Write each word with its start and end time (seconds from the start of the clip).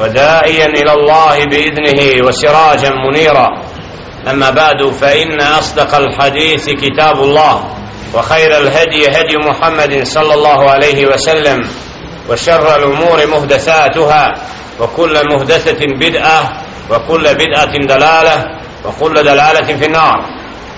وداعيا 0.00 0.66
إلى 0.66 0.92
الله 0.92 1.44
بإذنه 1.44 2.26
وسراجا 2.26 2.90
منيرا. 2.90 3.48
أما 4.30 4.50
بعد 4.50 4.90
فإن 5.00 5.40
أصدق 5.40 5.94
الحديث 5.94 6.70
كتاب 6.70 7.16
الله 7.20 7.64
وخير 8.14 8.58
الهدي 8.58 9.08
هدي 9.08 9.36
محمد 9.36 10.02
صلى 10.04 10.34
الله 10.34 10.70
عليه 10.70 11.06
وسلم 11.06 11.68
وشر 12.30 12.76
الأمور 12.76 13.26
محدثاتها 13.26 14.34
وكل 14.80 15.14
محدثه 15.32 15.86
بدعة 16.00 16.62
وكل 16.90 17.34
بدعة 17.34 17.72
دلالة 17.78 18.46
وكل 18.84 19.14
دلالة 19.14 19.76
في 19.76 19.86
النار. 19.86 20.24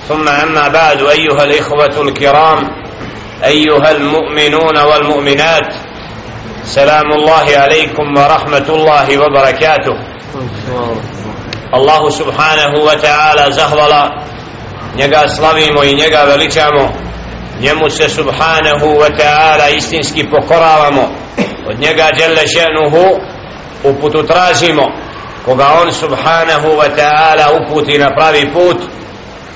ثم 0.08 0.28
أما 0.28 0.68
بعد 0.68 1.02
أيها 1.02 1.44
الإخوة 1.44 2.02
الكرام 2.02 2.70
أيها 3.44 3.90
المؤمنون 3.90 4.78
والمؤمنات 4.78 5.74
سلام 6.63 7.11
الله 7.11 7.45
عليكم 7.57 8.17
ورحمة 8.17 8.67
الله 8.69 9.07
وبركاته 9.17 9.95
الله 11.73 12.09
سبحانه 12.09 12.71
وتعالى 12.87 13.51
زهولا 13.51 14.23
njega 14.95 15.29
slavimo 15.29 15.83
i 15.83 15.93
njega 15.95 16.23
veličamo 16.23 16.89
njemu 17.61 17.89
se 17.89 18.09
subhanahu 18.09 18.85
wa 18.85 19.09
ta'ala 19.17 19.77
istinski 19.77 20.29
pokoravamo 20.29 21.09
od 21.69 21.79
njega 21.79 22.09
djelle 22.15 22.41
ženuhu 22.47 23.05
uputu 23.83 24.23
tražimo 24.23 24.83
koga 25.45 25.67
on 25.81 25.91
subhanahu 25.91 26.67
wa 26.67 26.87
ta'ala 26.97 27.45
uputi 27.61 27.97
na 27.97 28.09
pravi 28.15 28.53
put 28.53 28.77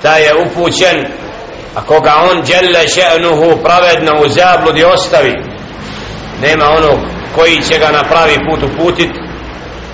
ta 0.02 0.16
je 0.18 0.34
upućen 0.36 1.06
a 1.76 1.82
koga 1.82 2.14
on 2.32 2.42
djelle 2.42 2.80
ženuhu 2.88 3.58
pravedno 3.64 4.12
u 4.22 4.28
zabludi 4.30 4.84
ostavi 4.84 5.51
nema 6.43 6.65
onog 6.71 6.99
koji 7.35 7.63
će 7.63 7.79
ga 7.79 7.91
na 7.91 8.03
pravi 8.03 8.37
put 8.51 8.63
uputit 8.63 9.11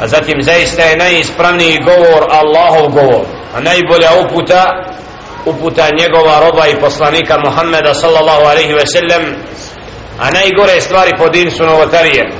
a 0.00 0.06
zatim 0.06 0.42
zaista 0.42 0.82
je 0.82 0.96
najispravniji 0.96 1.78
govor 1.84 2.26
Allahov 2.30 2.88
govor 2.90 3.24
a 3.56 3.60
najbolja 3.60 4.10
uputa 4.24 4.64
uputa 5.46 5.88
njegova 5.98 6.40
roba 6.40 6.66
i 6.66 6.80
poslanika 6.80 7.38
Muhammeda 7.44 7.94
sallallahu 7.94 8.44
alaihi 8.44 8.72
ve 8.72 8.86
sellem 8.86 9.36
a 10.20 10.30
najgore 10.30 10.80
stvari 10.80 11.12
po 11.18 11.28
din 11.28 11.50
su 11.50 11.66
novotarije. 11.66 12.32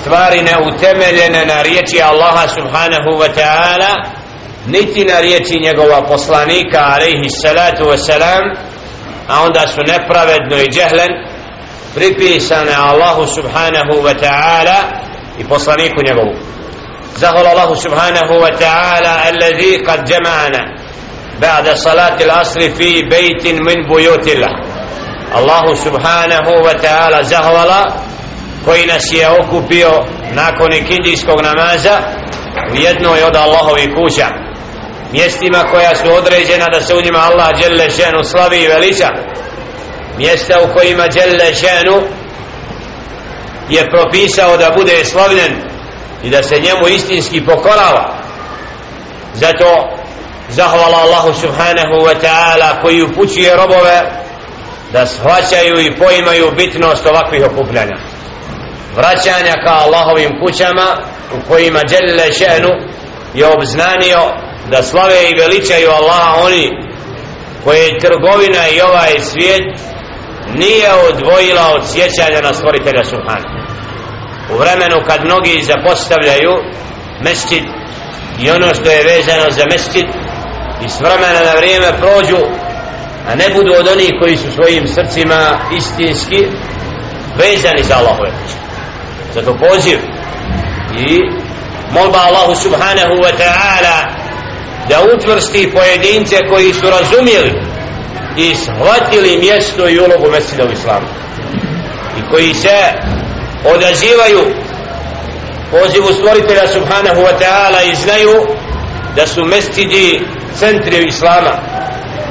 Stvari 0.00 0.42
neutemeljene 0.42 1.46
na 1.46 1.62
riječi 1.62 2.02
Allaha 2.02 2.48
subhanahu 2.48 3.10
wa 3.20 3.28
ta'ala 3.38 4.04
niti 4.66 5.04
na 5.04 5.20
riječi 5.20 5.60
njegova 5.60 6.02
poslanika 6.02 6.78
alaihi 6.94 7.30
salatu 7.42 7.84
wa 7.84 7.96
salam 7.96 8.44
a 9.28 9.42
onda 9.44 9.60
su 9.68 9.80
nepravedno 9.86 10.56
i 10.56 10.68
džehlen 10.68 11.27
pripisane 11.97 12.75
Allahu 12.75 13.27
subhanahu 13.27 14.03
wa 14.05 14.13
ta'ala 14.13 14.77
i 15.39 15.43
poslaniku 15.43 16.01
njegovu 16.05 16.33
zahval 17.17 17.47
Allahu 17.47 17.75
subhanahu 17.75 18.33
wa 18.41 18.51
ta'ala 18.59 19.13
alladhi 19.27 19.83
qad 19.85 20.07
jama'ana 20.07 20.83
بعد 21.41 21.69
صلاة 21.75 22.17
العصر 22.21 22.59
في 22.59 23.01
بيت 23.01 23.47
من 23.47 23.87
بيوت 23.95 24.27
الله 24.27 24.53
الله 25.37 25.75
سبحانه 25.75 26.45
وتعالى 26.65 27.23
زهولا 27.23 27.83
koji 28.65 28.85
nas 28.85 29.11
je 29.11 29.29
okupio 29.29 30.05
nakon 30.33 30.73
ikindijskog 30.73 31.41
namaza 31.41 31.97
u 32.71 32.75
jednoj 32.75 33.23
od 33.23 33.35
Allahovi 33.35 33.93
kuća 33.95 34.27
mjestima 35.11 35.63
koja 35.71 35.95
su 35.95 36.13
određena 36.13 36.65
da 36.73 36.81
se 36.81 36.95
u 36.95 37.01
njima 37.01 37.19
Allah 37.19 37.49
djelle 37.59 37.89
ženu 37.89 38.23
slavi 38.23 38.63
i 38.63 38.67
veliča 38.67 39.09
mjesta 40.18 40.54
u 40.64 40.74
kojima 40.74 41.08
Đelle 41.08 41.54
ženu 41.54 42.02
je 43.68 43.90
propisao 43.90 44.56
da 44.56 44.70
bude 44.76 45.04
slavljen 45.04 45.54
i 46.22 46.30
da 46.30 46.42
se 46.42 46.60
njemu 46.60 46.88
istinski 46.88 47.44
pokorava. 47.44 48.18
Zato 49.34 49.98
zahvala 50.48 50.98
Allahu 50.98 51.32
subhanahu 51.40 51.94
wa 52.06 52.14
ta'ala 52.22 52.82
koji 52.82 53.02
upućuje 53.02 53.56
robove 53.56 54.00
da 54.92 55.06
shvaćaju 55.06 55.80
i 55.80 55.96
poimaju 55.96 56.52
bitnost 56.56 57.06
ovakvih 57.06 57.42
okupljanja. 57.46 57.96
Vraćanja 58.96 59.54
ka 59.64 59.72
Allahovim 59.72 60.30
kućama 60.44 60.86
u 61.36 61.48
kojima 61.48 61.80
Đelle 61.88 62.28
še'nu 62.32 62.72
je 63.34 63.46
obznanio 63.46 64.20
da 64.70 64.82
slave 64.82 65.30
i 65.30 65.40
veličaju 65.40 65.90
Allaha 65.90 66.44
oni 66.44 66.70
koje 67.64 67.98
trgovina 67.98 68.68
i 68.68 68.80
ovaj 68.80 69.20
svijet 69.20 69.62
nije 70.54 70.88
odvojila 71.10 71.72
od 71.74 71.82
sjećanja 71.92 72.40
na 72.42 72.54
stvoritelja 72.54 73.04
Subhana. 73.04 73.48
U 74.52 74.58
vremenu 74.58 74.96
kad 75.08 75.24
mnogi 75.24 75.62
zapostavljaju 75.62 76.52
mesčid 77.20 77.64
i 78.40 78.50
ono 78.50 78.74
što 78.74 78.90
je 78.90 79.04
vezano 79.04 79.50
za 79.50 79.64
mesčid 79.70 80.06
i 80.84 80.88
s 80.88 81.00
vremena 81.00 81.40
na 81.44 81.54
vrijeme 81.58 81.98
prođu 81.98 82.42
a 83.28 83.34
ne 83.34 83.48
budu 83.54 83.72
od 83.80 83.88
onih 83.88 84.12
koji 84.20 84.36
su 84.36 84.52
svojim 84.52 84.86
srcima 84.86 85.58
istinski 85.78 86.46
vezani 87.36 87.82
za 87.82 87.94
Allahove 87.96 88.30
zato 89.34 89.54
poziv 89.54 89.98
i 91.08 91.20
molba 91.90 92.18
Allahu 92.18 92.54
subhanahu 92.54 93.14
wa 93.24 93.32
ta'ala 93.42 93.96
da 94.88 94.96
utvrsti 95.14 95.70
pojedince 95.72 96.36
koji 96.50 96.74
su 96.74 96.86
razumijeli 96.90 97.67
i 98.38 98.54
shvatili 98.54 99.38
mjesto 99.38 99.88
i 99.88 99.98
ulogu 99.98 100.30
mesida 100.30 100.64
u 100.64 100.72
islamu. 100.72 101.06
I 102.18 102.30
koji 102.30 102.54
se 102.54 102.78
odazivaju 103.74 104.40
pozivu 105.70 106.12
stvoritelja 106.12 106.68
subhanahu 106.68 107.20
wa 107.20 107.32
ta'ala 107.40 107.92
i 107.92 107.94
znaju 107.94 108.46
da 109.16 109.26
su 109.26 109.44
mestidi 109.44 110.20
centri 110.58 111.06
islama 111.06 111.54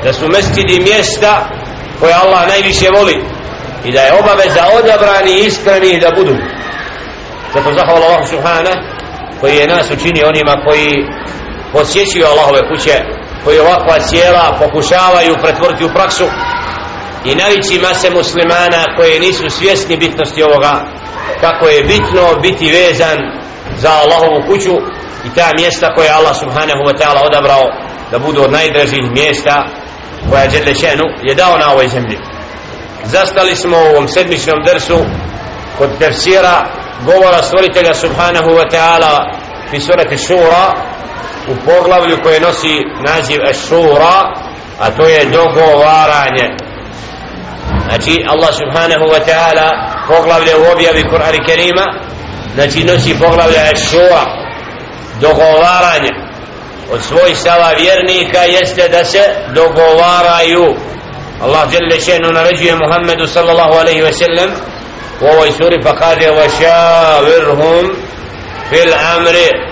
da 0.04 0.14
su 0.14 0.28
mestidi 0.28 0.80
mjesta 0.80 1.50
koje 2.00 2.14
Allah 2.14 2.48
najviše 2.48 2.90
voli 2.90 3.24
i 3.86 3.92
da 3.92 4.02
je 4.02 4.14
obaveza 4.14 4.64
odabrani 4.80 5.32
i 5.32 5.46
iskreni 5.46 6.00
da 6.00 6.12
budu. 6.16 6.36
Zato 7.54 7.74
zahvala 7.74 8.06
Allah 8.06 8.30
subhana 8.30 8.72
koji 9.42 9.56
je 9.56 9.68
nas 9.68 9.92
učini 9.92 10.24
onima 10.24 10.56
koji 10.66 11.06
posjećuju 11.74 12.26
Allahove 12.26 12.68
kuće 12.70 13.17
koji 13.44 13.60
ovakva 13.60 14.00
cijela 14.00 14.58
pokušavaju 14.60 15.36
pretvoriti 15.42 15.86
u 15.86 15.94
praksu 15.94 16.26
i 17.26 17.36
navići 17.36 17.80
mase 17.82 18.10
muslimana 18.10 18.82
koje 18.98 19.20
nisu 19.20 19.50
svjesni 19.50 19.98
bitnosti 19.98 20.44
ovoga 20.44 20.74
kako 21.42 21.68
je 21.68 21.84
bitno 21.84 22.40
biti 22.42 22.72
vezan 22.72 23.18
za 23.78 23.90
Allahovu 23.90 24.48
kuću 24.48 24.76
i 25.26 25.30
ta 25.36 25.50
mjesta 25.60 25.96
koje 25.96 26.10
Allah 26.10 26.36
subhanahu 26.40 26.84
wa 26.88 26.98
ta'ala 27.00 27.26
odabrao 27.26 27.66
da 28.12 28.20
budu 28.20 28.44
od 28.44 28.52
najdražih 28.52 29.12
mjesta 29.12 29.64
koja 30.30 30.42
je 30.42 30.50
Đelešenu 30.50 31.04
je 31.24 31.36
dao 31.36 31.58
na 31.58 31.72
ovoj 31.72 31.88
zemlji. 31.88 32.18
Zastali 33.04 33.56
smo 33.56 33.78
u 33.78 33.90
ovom 33.96 34.08
sedmičnom 34.08 34.60
drsu 34.66 34.98
kod 35.78 35.90
tefsira 36.00 36.66
govora 37.06 37.44
stvoritelja 37.44 37.94
subhanahu 37.94 38.50
wa 38.50 38.72
ta'ala 38.72 39.14
fi 39.70 39.80
surati 39.80 40.18
šura 40.18 40.74
u 41.48 41.56
poglavlju 41.66 42.18
koje 42.24 42.40
nosi 42.40 42.86
naziv 43.08 43.40
šura 43.68 44.48
a 44.80 44.92
to 44.92 45.08
je 45.08 45.26
dogovaranje. 45.26 46.48
Znači 47.88 48.26
Allah 48.28 48.50
subhanahu 48.62 49.06
wa 49.14 49.22
ta'ala 49.30 49.70
poglavlje 50.08 50.56
u 50.56 50.72
objavi 50.74 51.04
Kur'ani 51.12 51.46
Kerima 51.48 51.86
znači 52.56 52.84
nosi 52.84 53.20
poglavlje 53.20 53.76
šura 53.90 54.24
dogovaranje. 55.22 56.12
Od 56.92 57.02
svoj 57.04 57.36
stava 57.36 57.72
vjernika 57.80 58.40
jeste 58.40 58.90
da 58.90 59.06
se 59.06 59.20
dogovaraju. 59.56 60.76
Allah 61.44 61.68
jelle 61.74 62.02
šenu 62.06 62.32
naređuje 62.32 62.76
Muhammedu 62.76 63.28
sallallahu 63.28 63.74
alaihi 63.74 64.02
ve 64.02 64.14
sellem 64.14 64.52
u 65.22 65.26
ovoj 65.26 65.52
suri 65.52 65.82
pa 65.84 65.96
kaže 65.96 66.30
wa 66.30 66.50
fil 68.70 68.94
amri 69.16 69.67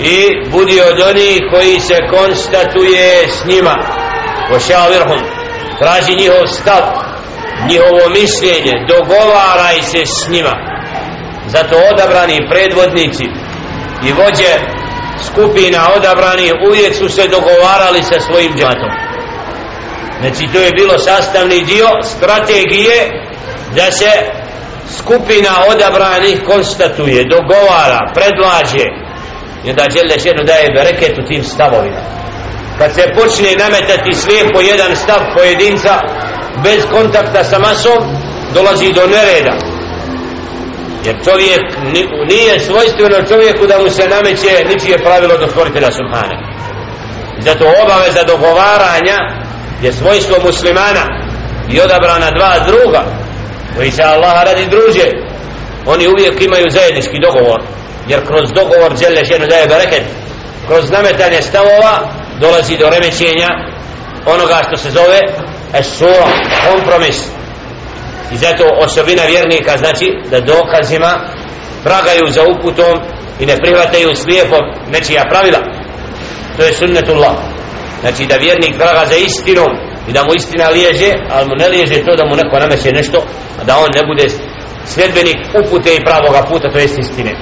i 0.00 0.48
budi 0.50 0.80
od 0.80 1.00
onih 1.10 1.40
koji 1.52 1.80
se 1.80 1.96
konstatuje 2.10 3.28
s 3.28 3.44
njima. 3.44 3.76
Vošavirhum 4.50 5.20
traži 5.78 6.14
njihov 6.18 6.46
stav 6.46 6.82
njihovo 7.68 8.04
mišljenje. 8.08 8.74
Dogovaraj 8.88 9.82
se 9.82 10.06
s 10.06 10.28
njima. 10.28 10.54
Zato 11.46 11.76
odabrani 11.92 12.48
predvodnici 12.50 13.24
i 14.08 14.12
vođe 14.12 14.52
skupina 15.26 15.80
odabrani 15.96 16.52
uvijek 16.68 16.94
su 16.94 17.08
se 17.08 17.28
dogovarali 17.28 18.02
sa 18.02 18.20
svojim 18.20 18.52
džatom 18.58 19.08
znači 20.20 20.52
to 20.52 20.58
je 20.58 20.72
bilo 20.72 20.98
sastavni 20.98 21.64
dio 21.64 21.88
strategije 22.02 22.96
da 23.76 23.90
se 23.92 24.10
skupina 24.98 25.52
odabranih 25.70 26.42
konstatuje, 26.46 27.24
dogovara, 27.24 28.00
predlaže 28.14 29.07
i 29.68 29.70
onda 29.70 29.84
žele 29.94 30.18
ženu 30.18 30.42
daje 30.44 30.68
bereket 30.74 31.18
u 31.18 31.26
tim 31.28 31.44
stavovima. 31.44 32.02
Kad 32.78 32.94
se 32.94 33.02
počne 33.18 33.50
nametati 33.64 34.14
slijepo 34.14 34.60
jedan 34.60 34.96
stav 34.96 35.20
pojedinca 35.36 35.94
bez 36.64 36.80
kontakta 36.92 37.44
sa 37.44 37.58
masom 37.58 38.02
dolazi 38.54 38.92
do 38.92 39.06
nereda. 39.06 39.54
Jer 41.04 41.16
čovjek 41.24 41.62
nije 42.28 42.60
svojstveno 42.60 43.28
čovjeku 43.28 43.66
da 43.66 43.78
mu 43.78 43.90
se 43.90 44.08
nameće 44.08 44.52
ničije 44.68 44.98
pravilo 44.98 45.36
do 45.36 45.46
stvoritelja 45.48 45.90
Subhane 45.90 46.48
zato 47.38 47.64
obaveza 47.84 48.22
dogovaranja 48.22 49.18
je 49.82 49.92
svojstvo 49.92 50.36
muslimana 50.44 51.04
i 51.70 51.80
odabrana 51.80 52.30
dva 52.30 52.54
druga 52.66 53.04
koji 53.76 53.90
se 53.90 54.02
Allah 54.02 54.42
radi 54.44 54.66
druže. 54.66 55.06
Oni 55.86 56.08
uvijek 56.08 56.44
imaju 56.44 56.66
zajednički 56.70 57.18
dogovor 57.22 57.60
jer 58.08 58.26
kroz 58.26 58.52
dogovor 58.52 58.96
žele 58.96 59.24
ženu 59.24 59.46
daje 59.46 59.66
bereket. 59.66 60.02
Kroz 60.66 60.90
nametanje 60.90 61.42
stavova 61.42 61.94
dolazi 62.40 62.76
do 62.76 62.90
remećenja 62.90 63.50
onoga 64.26 64.62
što 64.66 64.76
se 64.76 64.90
zove 64.90 65.20
esura, 65.74 66.28
kompromis. 66.70 67.18
I 68.32 68.36
zato 68.36 68.64
osobina 68.84 69.22
vjernika 69.22 69.76
znači 69.76 70.06
da 70.30 70.40
dokazima 70.40 71.12
tragaju 71.84 72.26
za 72.28 72.42
uputom 72.42 72.98
i 73.40 73.46
ne 73.46 73.56
prihvataju 73.56 74.14
slijepo 74.14 74.56
nečija 74.92 75.22
pravila. 75.30 75.58
To 76.56 76.62
je 76.64 76.72
sunnetullah. 76.72 77.36
Znači 78.00 78.26
da 78.26 78.36
vjernik 78.36 78.76
traga 78.78 79.06
za 79.06 79.16
istinom 79.16 79.70
i 80.08 80.12
da 80.12 80.24
mu 80.24 80.34
istina 80.34 80.68
liježe 80.68 81.12
ali 81.30 81.48
mu 81.48 81.54
ne 81.58 81.68
liježe 81.68 82.04
to 82.04 82.16
da 82.16 82.24
mu 82.24 82.36
neko 82.36 82.58
nameće 82.58 82.92
nešto 82.92 83.18
a 83.60 83.64
da 83.64 83.76
on 83.76 83.88
ne 83.94 84.02
bude 84.06 84.28
sljedbenik 84.86 85.36
upute 85.60 85.94
i 85.94 86.04
pravoga 86.04 86.42
puta 86.50 86.70
to 86.72 86.78
jest 86.78 86.98
istine 86.98 87.32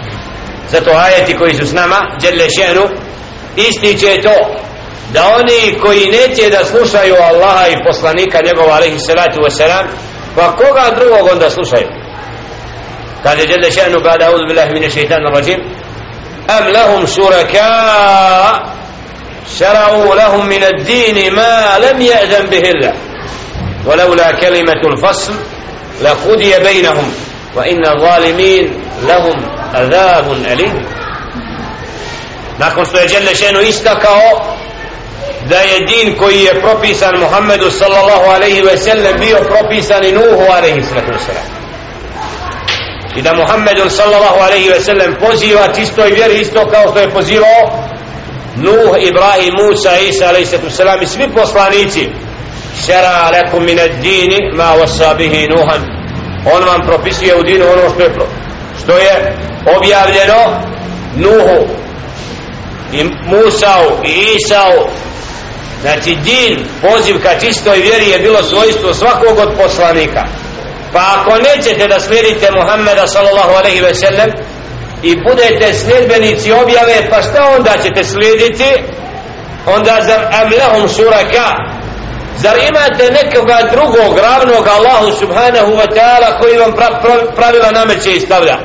zato 0.71 0.91
ajeti 0.91 1.37
koji 1.37 1.53
su 1.55 1.67
s 1.67 1.73
nama 1.73 1.97
djelje 2.19 2.47
šenu 2.49 2.83
ističe 3.55 4.21
to 4.21 4.35
da 5.13 5.35
oni 5.39 5.79
koji 5.81 6.05
neće 6.05 6.49
da 6.49 6.65
slušaju 6.65 7.15
Allaha 7.15 7.67
i 7.67 7.83
poslanika 7.87 8.39
njegova 8.45 8.75
alaihi 8.75 8.99
salatu 8.99 9.39
wasalam 9.41 9.85
pa 10.35 10.55
koga 10.55 10.95
drugog 10.99 11.29
onda 11.31 11.49
slušaju 11.49 11.87
kaže 13.23 13.45
djelje 13.47 13.71
šenu 13.71 14.01
kada 14.03 14.31
uzu 14.31 14.45
billahi 14.47 14.73
mine 14.73 14.89
šeitanu 14.89 15.29
rajim 15.33 15.59
am 16.47 16.73
lahum 16.73 17.07
šuraka 17.07 17.67
شرعوا 19.59 20.15
لهم 20.15 20.45
من 20.45 20.63
الدين 20.63 21.33
ما 21.33 21.77
لم 21.79 22.01
يأذن 22.01 22.45
به 22.45 22.69
الله 22.69 22.93
ولولا 23.85 24.31
كلمة 24.31 24.81
الفصل 24.85 25.33
لقضي 26.01 26.59
بينهم 26.59 27.11
وإن 27.55 27.85
الظالمين 27.85 28.73
لهم 29.03 29.54
azabun 29.72 30.46
elim 30.46 30.72
nakon 32.58 32.84
što 32.84 32.98
je 32.98 33.06
Đelle 33.06 33.34
Šenu 33.34 33.60
istakao 33.60 34.56
da 35.48 35.58
je 35.58 35.78
din 35.86 36.16
koji 36.18 36.40
je 36.40 36.60
propisan 36.60 37.18
Muhammedu 37.18 37.70
sallallahu 37.70 38.30
alaihi 38.34 38.62
ve 38.62 38.76
sellem 38.76 39.20
bio 39.20 39.36
propisan 39.36 40.04
i 40.04 40.12
Nuhu 40.12 40.52
alaihi 40.56 40.82
sallatu 40.82 41.24
sallam 41.26 41.48
i 43.16 43.22
da 43.22 43.32
Muhammedu 43.34 43.90
sallallahu 43.90 44.40
alaihi 44.40 44.68
ve 44.68 44.80
sellem 44.80 45.16
poziva 45.20 45.68
čistoj 45.76 46.10
vjeri 46.10 46.40
isto 46.40 46.68
kao 46.70 46.82
što 46.90 46.98
je 46.98 47.10
pozivao 47.10 47.86
Nuh, 48.56 48.96
Ibrahim, 48.98 49.52
Musa, 49.62 49.96
Isa 50.08 50.28
alaihi 50.28 50.46
sallatu 50.46 50.70
sallam 50.70 51.02
i 51.02 51.06
svi 51.06 51.28
poslanici. 51.34 52.08
Šera 52.86 53.26
alaikum 53.26 53.64
min 53.64 53.80
ad 53.80 53.90
dini 54.02 54.38
ma 54.56 54.74
wasabihi 54.80 55.48
Nuhan. 55.48 55.82
On 56.54 56.64
vam 56.64 56.80
propisuje 56.86 57.34
u 57.36 57.42
dinu 57.42 57.64
ono 57.64 57.90
što 57.94 58.02
je 58.02 58.12
propisio 58.12 58.45
što 58.82 58.98
je 58.98 59.36
objavljeno 59.76 60.60
Nuhu 61.16 61.66
i 62.92 63.04
Musau 63.04 64.04
i 64.04 64.36
Isau. 64.36 64.88
Znači 65.82 66.16
din 66.24 66.64
poziv 66.80 67.22
ka 67.22 67.38
čistoj 67.40 67.78
vjeri 67.78 68.08
je 68.08 68.18
bilo 68.18 68.42
svojstvo 68.42 68.94
svakog 68.94 69.38
od 69.38 69.52
poslanika. 69.62 70.22
Pa 70.92 71.00
ako 71.16 71.30
nećete 71.38 71.88
da 71.88 72.00
slijedite 72.00 72.48
Muhammeda 72.52 73.06
sallallahu 73.06 73.52
alaihi 73.52 73.80
ve 73.80 73.94
sellem 73.94 74.30
i 75.02 75.16
budete 75.28 75.74
sljedbenici 75.74 76.52
objave 76.52 77.10
pa 77.10 77.22
šta 77.22 77.54
onda 77.58 77.72
ćete 77.82 78.04
slijediti? 78.04 78.70
Onda 79.66 79.98
zar 80.02 80.20
amlahum 80.32 80.88
suraka? 80.88 81.75
Zar 82.36 82.56
imate 82.68 83.04
nekoga 83.10 83.58
drugog 83.72 84.18
ravnog 84.18 84.68
Allahu 84.68 85.12
subhanahu 85.20 85.72
wa 85.80 85.88
ta'ala 85.96 86.40
koji 86.40 86.58
vam 86.58 86.72
pra, 86.72 86.88
pra, 87.02 87.14
pravila 87.36 87.70
nameće 87.70 88.10
i 88.16 88.20
stavlja? 88.20 88.56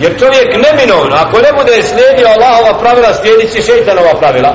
Jer 0.00 0.18
čovjek 0.18 0.48
neminovno 0.66 1.16
ako 1.16 1.38
ne 1.38 1.52
bude 1.58 1.82
slijedio 1.82 2.28
Allahova 2.28 2.78
pravila 2.78 3.14
slijedit 3.14 3.52
će 3.52 3.62
šeitanova 3.62 4.14
pravila. 4.18 4.54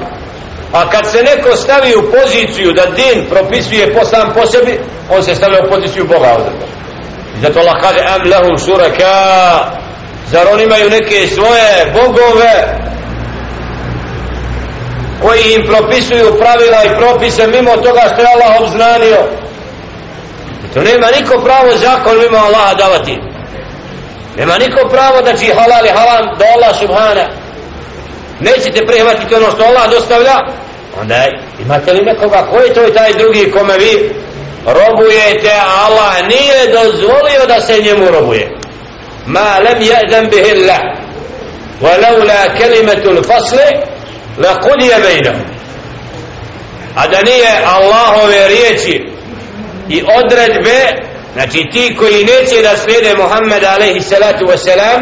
A 0.73 0.89
kad 0.89 1.11
se 1.11 1.23
neko 1.23 1.55
stavi 1.55 1.95
u 1.95 2.11
poziciju 2.11 2.73
da 2.73 2.85
din 2.85 3.25
propisuje 3.29 3.93
po 3.93 4.05
sam 4.05 4.33
po 4.33 4.45
sebi 4.47 4.79
on 5.09 5.23
se 5.23 5.35
stavlja 5.35 5.59
u 5.65 5.69
poziciju 5.69 6.05
Boga 6.05 6.35
odreda 6.37 6.71
zato 7.41 7.59
Allah 7.59 7.77
kaže 7.81 7.99
am 7.99 8.21
lahum 8.29 8.57
suraka 8.57 9.15
zar 10.31 10.47
oni 10.53 10.63
imaju 10.63 10.89
neke 10.89 11.27
svoje 11.27 11.93
bogove? 11.93 12.53
koji 15.22 15.42
im 15.54 15.66
propisuju 15.66 16.38
pravila 16.40 16.84
i 16.84 16.98
propise 16.98 17.46
mimo 17.46 17.76
toga 17.76 18.02
što 18.12 18.20
je 18.20 18.28
Allah 18.34 18.60
obznanio 18.60 19.20
I 20.64 20.74
to 20.74 20.80
nema 20.82 21.06
niko 21.18 21.34
pravo 21.44 21.76
zakon 21.76 22.18
mimo 22.18 22.38
Allaha 22.38 22.74
davati 22.74 23.18
nema 24.36 24.58
niko 24.58 24.88
pravo 24.88 25.22
da 25.22 25.36
će 25.36 25.54
halal 25.54 25.86
i 25.86 25.96
halam 25.98 26.38
do 26.38 26.44
Allah 26.54 26.78
subhana 26.80 27.26
nećete 28.40 28.86
prihvatiti 28.86 29.34
ono 29.34 29.50
što 29.50 29.64
Allah 29.64 29.90
dostavlja 29.90 30.36
onda 31.00 31.24
imate 31.60 31.92
li 31.92 32.04
nekoga 32.04 32.46
koji 32.50 32.74
to 32.74 32.80
je 32.82 32.94
taj 32.94 33.12
drugi 33.12 33.50
kome 33.50 33.78
vi 33.78 34.10
robujete 34.66 35.50
a 35.50 35.86
Allah 35.86 36.28
nije 36.28 36.72
dozvolio 36.72 37.46
da 37.48 37.60
se 37.60 37.82
njemu 37.82 38.10
robuje 38.10 38.50
ma 39.26 39.58
lem 39.64 39.80
je'zem 39.80 40.30
bihi 40.30 40.52
Allah 40.52 40.96
ولولا 41.82 42.46
كلمة 42.46 43.04
الفصل 43.06 43.58
la 44.37 44.59
kod 44.59 44.81
je 44.81 44.95
bejna 45.01 45.39
a 46.95 47.07
da 47.07 47.21
nije 47.21 47.51
Allahove 47.65 48.47
riječi 48.47 49.11
i 49.89 50.03
odredbe 50.19 50.79
znači 51.33 51.67
ti 51.71 51.95
koji 51.99 52.25
neće 52.25 52.61
da 52.61 52.77
slijede 52.77 53.15
Muhammed 53.17 53.63
alaihi 53.63 54.01
salatu 54.01 54.45
wasalam 54.45 55.01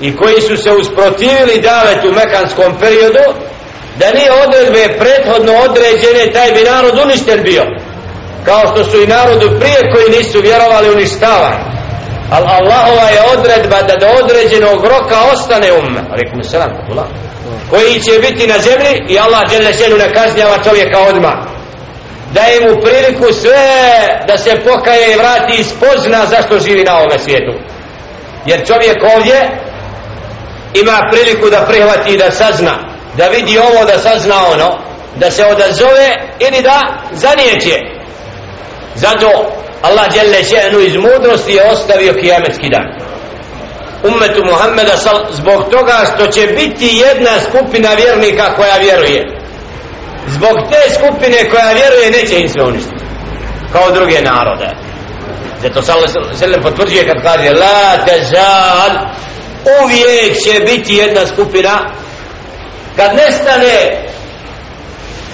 i 0.00 0.16
koji 0.16 0.40
su 0.40 0.56
se 0.56 0.72
usprotivili 0.72 1.60
davet 1.60 2.04
u 2.04 2.12
mekanskom 2.12 2.78
periodu 2.80 3.26
da 3.98 4.10
nije 4.10 4.32
odredbe 4.32 4.98
prethodno 4.98 5.52
određene 5.52 6.32
taj 6.32 6.52
bi 6.52 6.70
narod 6.70 6.98
uništen 7.04 7.42
bio. 7.42 7.64
Kao 8.44 8.62
što 8.72 8.84
su 8.84 9.02
i 9.02 9.06
narodu 9.06 9.50
prije 9.60 9.80
koji 9.92 10.18
nisu 10.18 10.40
vjerovali 10.40 10.90
uništavan 10.90 11.70
ali 12.30 12.46
Allahova 12.46 13.08
je 13.10 13.38
odredba 13.38 13.82
da 13.82 13.96
do 13.96 14.08
određenog 14.22 14.84
roka 14.84 15.18
ostane 15.32 15.72
umme 15.72 16.00
alaikum 16.10 16.42
salam 16.42 16.70
alaikum 16.70 16.94
salam 16.96 17.29
koji 17.70 18.00
će 18.02 18.18
biti 18.20 18.46
na 18.46 18.58
zemlji 18.58 19.04
i 19.08 19.18
Allah 19.18 19.50
žele 19.50 19.72
ženu 19.72 19.96
ne 19.96 20.12
kažnjava 20.12 20.58
čovjeka 20.64 20.98
odmah. 20.98 21.34
Daje 22.34 22.60
mu 22.60 22.80
priliku 22.82 23.32
sve 23.32 23.68
da 24.26 24.38
se 24.38 24.60
pokaje 24.64 25.12
i 25.12 25.16
vrati 25.16 25.60
i 25.60 25.64
spozna 25.64 26.26
zašto 26.26 26.58
živi 26.58 26.84
na 26.84 26.96
ovome 26.96 27.18
svijetu. 27.18 27.52
Jer 28.46 28.66
čovjek 28.66 28.98
ovdje 29.16 29.50
ima 30.74 30.98
priliku 31.12 31.50
da 31.50 31.66
prihvati 31.68 32.16
da 32.16 32.30
sazna 32.30 32.90
da 33.16 33.28
vidi 33.28 33.58
ovo 33.58 33.84
da 33.84 33.98
sazna 33.98 34.46
ono 34.52 34.78
da 35.16 35.30
se 35.30 35.46
odazove 35.46 36.08
ili 36.38 36.62
da 36.62 36.80
zanijeće. 37.12 37.78
Zato 38.94 39.52
Allah 39.82 40.12
djelle 40.12 40.40
iz 40.86 40.96
mudrosti 40.96 41.52
je 41.52 41.70
ostavio 41.70 42.14
kijametski 42.20 42.68
dan 42.68 43.09
umetu 44.04 44.44
Muhammeda 44.44 44.96
zbog 45.30 45.70
toga 45.70 45.96
što 46.14 46.26
će 46.26 46.46
biti 46.46 47.02
jedna 47.06 47.30
skupina 47.48 47.90
vjernika 47.94 48.54
koja 48.56 48.76
vjeruje. 48.76 49.40
Zbog 50.26 50.56
te 50.70 50.94
skupine 50.94 51.50
koja 51.50 51.72
vjeruje 51.72 52.10
neće 52.10 52.40
im 52.40 52.48
sve 52.48 52.64
uništiti. 52.64 53.04
Kao 53.72 53.90
druge 53.90 54.20
narode. 54.20 54.68
Zato 55.62 55.82
sallam 55.82 56.62
potvrđuje 56.62 57.06
kad 57.06 57.22
kaže 57.22 57.50
la 57.50 58.04
tezal 58.06 58.92
uvijek 59.82 60.42
će 60.44 60.60
biti 60.64 60.94
jedna 60.94 61.26
skupina. 61.26 61.90
Kad 62.96 63.10
nestane 63.14 64.06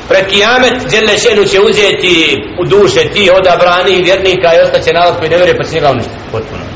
pred 0.09 0.27
kijamet 0.27 0.91
djelne 0.91 1.19
šenu 1.19 1.45
će 1.45 1.61
uzeti 1.61 2.37
u 2.61 2.65
duše 2.65 3.11
ti 3.15 3.31
odabrani 3.31 4.03
vjernika 4.03 4.55
i 4.55 4.61
ostaće 4.65 4.93
narod 4.93 5.19
koji 5.19 5.31
ne 5.31 5.37
vjeruje 5.37 5.59
pa 5.59 5.65
će 5.65 5.75
njega 5.75 5.91
uništiti 5.91 6.17
potpuno 6.33 6.75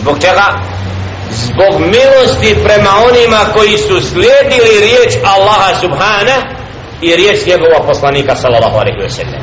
zbog 0.00 0.18
čega? 0.20 0.60
Zbog 1.30 1.80
milosti 1.80 2.56
prema 2.64 2.90
onima 3.10 3.38
koji 3.52 3.78
su 3.78 4.00
slijedili 4.00 4.80
riječ 4.80 5.14
Allaha 5.24 5.80
subhana 5.80 6.36
i 7.02 7.16
riječ 7.16 7.46
njegova 7.46 7.86
poslanika 7.86 8.36
sallallahu 8.36 8.76
alaihi 8.76 8.98
wa 8.98 9.08
sallam. 9.08 9.42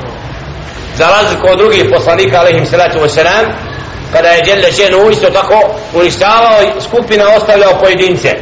Za 0.97 1.07
razliku 1.07 1.47
od 1.51 1.57
drugih 1.57 1.85
poslanika 1.93 2.39
alaihim 2.39 2.65
salatu 2.65 2.97
wa 2.99 3.09
sallam 3.09 3.45
kada 4.11 4.27
je 4.27 4.41
Đelle 4.41 4.71
ženu 4.71 5.09
isto 5.09 5.29
tako 5.29 5.61
uništavao 5.93 6.59
skupina 6.87 7.25
ostavljao 7.37 7.79
pojedince. 7.79 8.35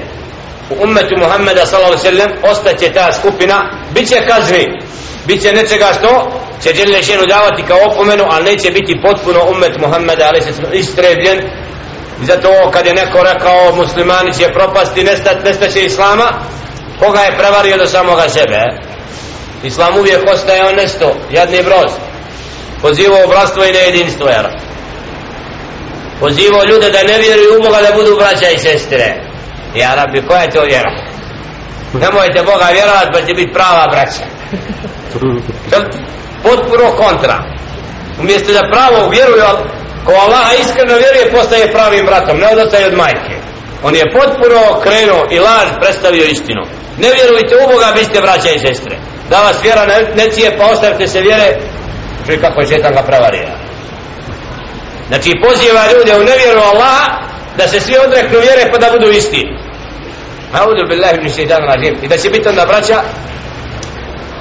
U 0.69 0.83
ummetu 0.83 1.15
Muhammeda 1.17 1.65
sallallahu 1.65 1.93
alaihi 1.93 2.07
wa 2.07 2.17
sallam 2.17 2.51
ostaće 2.51 2.93
ta 2.93 3.13
skupina 3.13 3.57
bit 3.93 4.09
će 4.09 4.15
kazni 4.27 4.79
bit 5.27 5.41
će 5.41 5.51
nečega 5.51 5.89
što 5.99 6.31
će 6.63 6.73
Đelle 6.73 7.01
ženu 7.01 7.25
davati 7.25 7.63
kao 7.67 7.77
opomenu 7.91 8.23
ali 8.29 8.45
neće 8.45 8.71
biti 8.71 9.01
potpuno 9.01 9.39
ummet 9.51 9.77
Muhammeda 9.79 10.27
alaihi 10.27 10.45
wa 10.45 10.55
sallam 10.55 10.73
istrebljen 10.73 11.39
I 12.21 12.25
zato 12.25 12.71
kad 12.71 12.85
je 12.85 12.93
neko 12.93 13.23
rekao 13.23 13.75
muslimani 13.75 14.33
će 14.33 14.53
propasti, 14.53 15.03
nestat, 15.03 15.43
nestaće 15.43 15.85
islama, 15.85 16.27
koga 16.99 17.19
je 17.19 17.37
prevario 17.37 17.77
do 17.77 17.87
samoga 17.87 18.29
sebe? 18.29 18.61
Islam 19.63 19.97
uvijek 19.97 20.21
ostaje 20.33 20.65
on 20.65 20.75
nesto, 20.75 21.15
jadni 21.31 21.63
broz. 21.63 21.91
Pozivao 22.81 23.23
obratstvo 23.25 23.63
i 23.63 23.71
nejedinstvo, 23.71 24.27
jer. 24.27 24.47
Pozivao 26.19 26.63
ljude 26.63 26.89
da 26.89 27.03
ne 27.03 27.17
vjeruju 27.17 27.59
u 27.59 27.63
Boga 27.63 27.81
da 27.81 27.95
budu 27.95 28.15
braća 28.15 28.49
i 28.49 28.57
sestre. 28.57 29.15
Ja 29.75 29.95
rabbi, 29.95 30.27
koja 30.27 30.41
je 30.41 30.51
to 30.51 30.61
vjera? 30.61 30.91
Nemojte 31.93 32.43
Boga 32.43 32.65
vjerovat 32.73 33.07
pa 33.13 33.19
će 33.27 33.33
biti 33.33 33.53
prava 33.53 33.87
braća. 33.87 34.25
Potpuno 36.43 36.91
kontra. 36.97 37.43
Umjesto 38.19 38.53
da 38.53 38.69
pravo 38.71 39.09
vjeruju, 39.09 39.43
ko 40.05 40.11
Allaha 40.11 40.53
iskreno 40.61 40.95
vjeruje 40.97 41.31
postaje 41.31 41.71
pravim 41.71 42.05
bratom 42.05 42.37
ne 42.39 42.47
odastaje 42.47 42.87
od 42.87 42.93
majke. 42.93 43.35
On 43.83 43.95
je 43.95 44.11
potpuno 44.13 44.79
krenuo 44.83 45.27
i 45.31 45.39
laž 45.39 45.67
predstavio 45.81 46.25
istinu. 46.25 46.63
Ne 46.97 47.09
vjerujte 47.17 47.55
u 47.55 47.67
Boga 47.71 47.91
biste 47.95 48.21
braća 48.21 48.49
i 48.51 48.59
sestre. 48.59 48.95
Da 49.29 49.37
vas 49.41 49.63
vjera 49.63 49.85
ne, 49.85 49.97
ne 50.15 50.31
cije 50.31 50.57
pa 50.57 50.65
ostavite 50.65 51.07
se 51.07 51.21
vjere. 51.21 51.57
Čuj 52.25 52.41
kako 52.41 52.61
je 52.61 52.67
šetan 52.67 52.93
ga 52.93 53.01
prevarija 53.01 53.65
znači 55.07 55.31
poziva 55.45 55.83
ljude 55.91 56.13
u 56.15 56.27
nevjeru 56.31 56.61
Allaha 56.71 57.05
da 57.57 57.67
se 57.67 57.79
svi 57.79 57.95
odreknu 58.05 58.39
vjere 58.39 58.71
pa 58.71 58.77
da 58.77 58.91
budu 58.91 59.11
isti. 59.11 59.43
Audu 60.53 60.87
billahi 60.89 61.15
ibn 61.15 61.29
šeitan 61.29 61.61
rađim 61.69 61.95
i 62.03 62.07
da 62.07 62.17
će 62.17 62.29
biti 62.29 62.49
onda 62.49 62.65
braća 62.65 63.01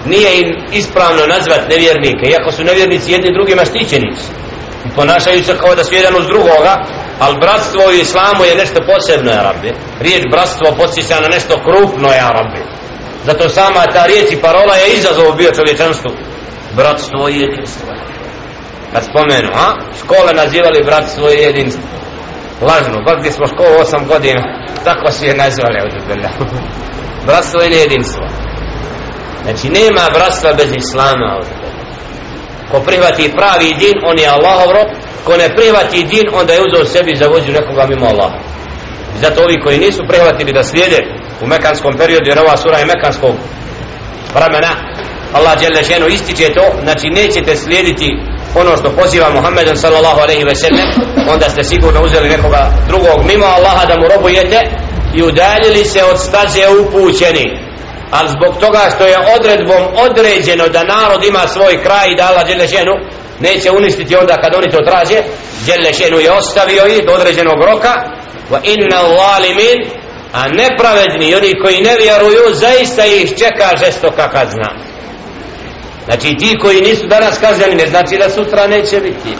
nije 0.06 0.40
im 0.40 0.48
ispravno 0.72 1.26
nazvat 1.26 1.68
nevjernike 1.68 2.24
iako 2.26 2.52
su 2.52 2.64
nevjernici 2.64 3.12
jedni 3.12 3.32
drugima 3.32 3.64
štićenici 3.64 4.24
ponašaju 4.96 5.44
se 5.44 5.58
kao 5.58 5.74
da 5.74 5.84
su 5.84 5.94
jedan 5.94 6.16
uz 6.16 6.26
drugoga 6.26 6.74
ali 7.18 7.40
bratstvo 7.40 7.82
u 7.88 7.92
islamu 7.92 8.44
je 8.44 8.60
nešto 8.62 8.80
posebno 8.92 9.30
ja 9.30 9.42
rabbi. 9.42 9.70
Riječ 10.00 10.22
bratstvo 10.30 10.76
podsjeća 10.76 11.20
na 11.20 11.28
nešto 11.28 11.54
krupno 11.66 12.08
ja 12.08 12.30
rabbi. 12.30 12.62
Zato 13.24 13.48
sama 13.48 13.82
ta 13.94 14.06
riječ 14.06 14.32
i 14.32 14.40
parola 14.40 14.74
je 14.76 14.94
izazov 14.94 15.36
bio 15.36 15.50
čovječanstvu. 15.58 16.10
Bratstvo 16.76 17.28
i 17.28 17.40
jedinstvo. 17.40 17.88
Kad 18.92 19.04
spomenu 19.04 19.50
a? 19.54 19.66
škole 20.00 20.32
nazivali 20.32 20.84
bratstvo 20.84 21.30
i 21.30 21.42
jedinstvo. 21.42 21.82
Lažno, 22.60 23.02
bar 23.06 23.16
gdje 23.18 23.32
smo 23.32 23.46
školu 23.46 23.74
8 23.84 24.06
godina 24.06 24.42
tako 24.84 25.12
su 25.12 25.24
je 25.24 25.34
nazvali 25.36 25.78
bratstvo 27.26 27.62
i 27.62 27.74
jedinstvo. 27.74 28.26
Znači 29.42 29.68
nema 29.68 30.04
bratstva 30.14 30.52
bez 30.52 30.70
islama 30.76 31.36
ovdje 31.36 31.63
ko 32.74 32.80
prihvati 32.80 33.32
pravi 33.38 33.74
din 33.78 33.96
on 34.10 34.18
je 34.18 34.28
Allahov 34.28 34.70
rob. 34.76 34.88
Ko 35.24 35.36
ne 35.36 35.48
prihvati 35.56 36.04
din 36.04 36.26
onda 36.40 36.52
je 36.52 36.64
uzeo 36.66 36.84
sebi 36.84 37.16
za 37.16 37.26
vođu 37.26 37.52
nekoga 37.52 37.86
mimo 37.86 38.06
Allaha. 38.06 38.38
Zato 39.22 39.42
ovi 39.42 39.56
koji 39.64 39.78
nisu 39.78 40.02
prihvatili 40.08 40.52
da 40.52 40.62
slijede 40.64 40.98
u 41.42 41.46
mekanskom 41.46 41.92
periodu 42.00 42.28
jer 42.28 42.38
ova 42.38 42.56
sura 42.56 42.78
je 42.78 42.86
mekanskog 42.94 43.34
vremena 44.34 44.72
Allah 45.32 45.62
je 45.62 45.84
ženu 45.84 46.06
ističe 46.06 46.52
to 46.52 46.64
znači 46.82 47.06
nećete 47.08 47.56
slijediti 47.56 48.08
ono 48.54 48.76
što 48.76 48.90
poziva 48.90 49.30
Muhammed 49.30 49.68
sallallahu 49.74 50.20
alaihi 50.20 50.44
ve 50.44 50.54
sellem 50.54 50.86
onda 51.32 51.50
ste 51.50 51.64
sigurno 51.64 52.02
uzeli 52.02 52.28
nekoga 52.28 52.70
drugog 52.88 53.18
mimo 53.26 53.46
Allaha 53.46 53.86
da 53.86 53.94
mu 54.00 54.08
robujete 54.14 54.58
i 55.14 55.22
udaljili 55.22 55.84
se 55.84 56.04
od 56.04 56.18
staze 56.18 56.64
upućeni 56.80 57.73
ali 58.10 58.28
zbog 58.28 58.56
toga 58.60 58.80
što 58.94 59.06
je 59.06 59.18
odredbom 59.36 59.82
određeno 59.96 60.68
da 60.68 60.84
narod 60.84 61.24
ima 61.24 61.48
svoj 61.48 61.82
kraj 61.82 62.10
i 62.10 62.16
da 62.16 62.28
Allah 62.28 62.46
Đelešenu 62.46 62.94
neće 63.40 63.70
uništiti 63.70 64.16
onda 64.16 64.34
kad 64.42 64.54
oni 64.54 64.70
to 64.70 64.78
traže. 64.78 65.22
Đelešenu 65.66 66.18
je 66.20 66.32
ostavio 66.32 66.86
ih 66.86 67.06
do 67.06 67.12
određenog 67.12 67.64
roka. 67.64 67.92
Wa 68.50 68.58
inna 68.62 69.00
zalimin 69.16 70.04
a 70.32 70.48
nepravedni 70.48 71.34
oni 71.34 71.60
koji 71.62 71.80
ne 71.80 71.96
vjeruju 72.00 72.54
zaista 72.54 73.04
ih 73.06 73.28
čeka 73.28 73.76
žestoka 73.84 74.30
kazna. 74.30 74.70
Znači 76.04 76.36
ti 76.38 76.58
koji 76.60 76.80
nisu 76.80 77.06
danas 77.06 77.38
kazneni 77.38 77.74
ne 77.74 77.86
znači 77.86 78.16
da 78.18 78.30
sutra 78.30 78.66
neće 78.66 79.00
biti. 79.00 79.36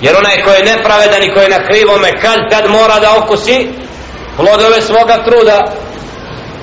Jer 0.00 0.16
onaj 0.16 0.42
koji 0.44 0.56
je 0.56 0.76
nepravedan 0.76 1.22
i 1.22 1.34
koji 1.34 1.44
je 1.44 1.58
na 1.58 1.66
krivome 1.66 2.20
kad 2.20 2.38
tad 2.50 2.70
mora 2.70 3.00
da 3.00 3.16
okusi 3.18 3.68
plodove 4.36 4.82
svoga 4.82 5.24
truda 5.24 5.72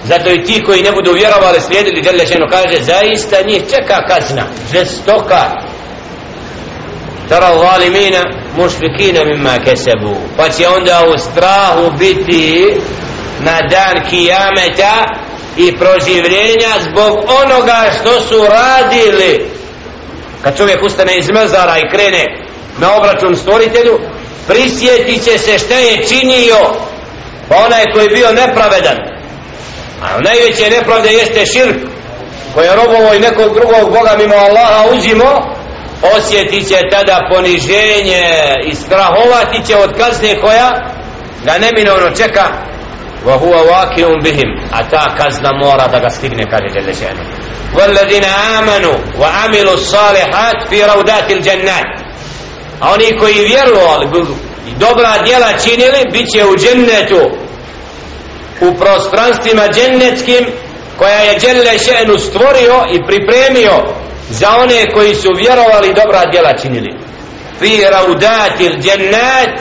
zato 0.07 0.29
i 0.29 0.43
ti 0.43 0.63
koji 0.65 0.81
ne 0.81 0.91
budu 0.91 1.11
vjerovali 1.13 1.61
slijedili 1.61 2.01
Đelešenu 2.01 2.45
kaže 2.49 2.83
zaista 2.83 3.35
njih 3.47 3.61
čeka 3.69 4.07
kazna 4.07 4.43
žestoka. 4.73 5.43
Tara 7.29 7.51
zalimina 7.57 8.23
mušfikina 8.57 9.23
mimma 9.25 9.57
kesebu. 9.65 10.15
Pa 10.37 10.49
će 10.49 10.67
onda 10.67 11.05
u 11.15 11.17
strahu 11.17 11.91
biti 11.97 12.75
na 13.39 13.57
dan 13.69 14.09
kijameta 14.09 15.05
i 15.57 15.77
proživljenja 15.77 16.69
zbog 16.89 17.17
onoga 17.43 17.91
što 17.99 18.21
su 18.21 18.45
radili. 18.49 19.49
Kad 20.41 20.57
čovjek 20.57 20.83
ustane 20.83 21.17
iz 21.17 21.29
mezara 21.29 21.77
i 21.77 21.89
krene 21.89 22.25
na 22.77 22.95
obračun 22.95 23.35
stvoritelju 23.35 23.99
prisjetit 24.47 25.23
će 25.23 25.37
se 25.37 25.59
šta 25.59 25.75
je 25.75 26.07
činio. 26.07 26.57
Pa 27.49 27.55
onaj 27.55 27.83
koji 27.93 28.03
je 28.03 28.15
bio 28.15 28.31
nepravedan 28.31 29.14
A 30.02 30.20
najveće 30.20 30.70
nepravde 30.70 31.08
jeste 31.12 31.46
širk 31.46 31.76
koje 32.54 32.76
robovo 32.76 33.14
i 33.14 33.18
nekog 33.20 33.54
drugog 33.54 33.92
Boga 33.92 34.16
mimo 34.18 34.34
Allaha 34.34 34.84
uzimo 34.94 35.60
osjetit 36.16 36.68
će 36.68 36.78
tada 36.90 37.20
poniženje 37.32 38.24
i 38.66 38.74
strahovati 38.74 39.66
će 39.66 39.76
od 39.76 39.92
kazne 39.96 40.40
koja 40.40 40.70
ga 41.44 41.52
neminovno 41.58 42.10
čeka 42.16 42.44
wa 43.26 43.38
huwa 43.38 43.60
waqi'un 43.72 44.22
bihim 44.22 44.50
a 44.72 44.88
ta 44.90 45.14
kazna 45.18 45.52
mora 45.52 45.88
da 45.88 45.98
ga 45.98 46.10
stigne 46.10 46.44
kaže 46.50 46.68
Đelešenu 46.74 47.22
والذين 47.74 48.24
آمنوا 48.58 48.98
وعملوا 49.18 49.74
الصالحات 49.74 50.68
في 50.70 50.84
روضات 50.84 51.30
الجنات 51.30 51.86
a 52.80 52.92
oni 52.92 53.18
koji 53.18 53.34
vjerovali 53.34 54.06
i 54.68 54.72
dobra 54.78 55.14
djela 55.24 55.46
činili 55.64 56.10
bit 56.12 56.26
će 56.32 56.46
u 56.46 56.56
džennetu 56.56 57.30
u 58.61 58.73
prostranstvima 58.73 59.67
džennetskim 59.67 60.45
koja 60.97 61.19
je 61.19 61.39
Đelle 61.39 61.77
še'nu 61.77 62.19
stvorio 62.19 62.85
i 62.91 63.05
pripremio 63.07 63.73
za 64.29 64.49
one 64.57 64.91
koji 64.93 65.15
su 65.15 65.29
vjerovali 65.37 65.93
dobra 65.93 66.25
djela 66.31 66.53
činili. 66.61 66.93
Fi 67.59 67.83
raudatil 67.91 68.73
džennat 68.81 69.53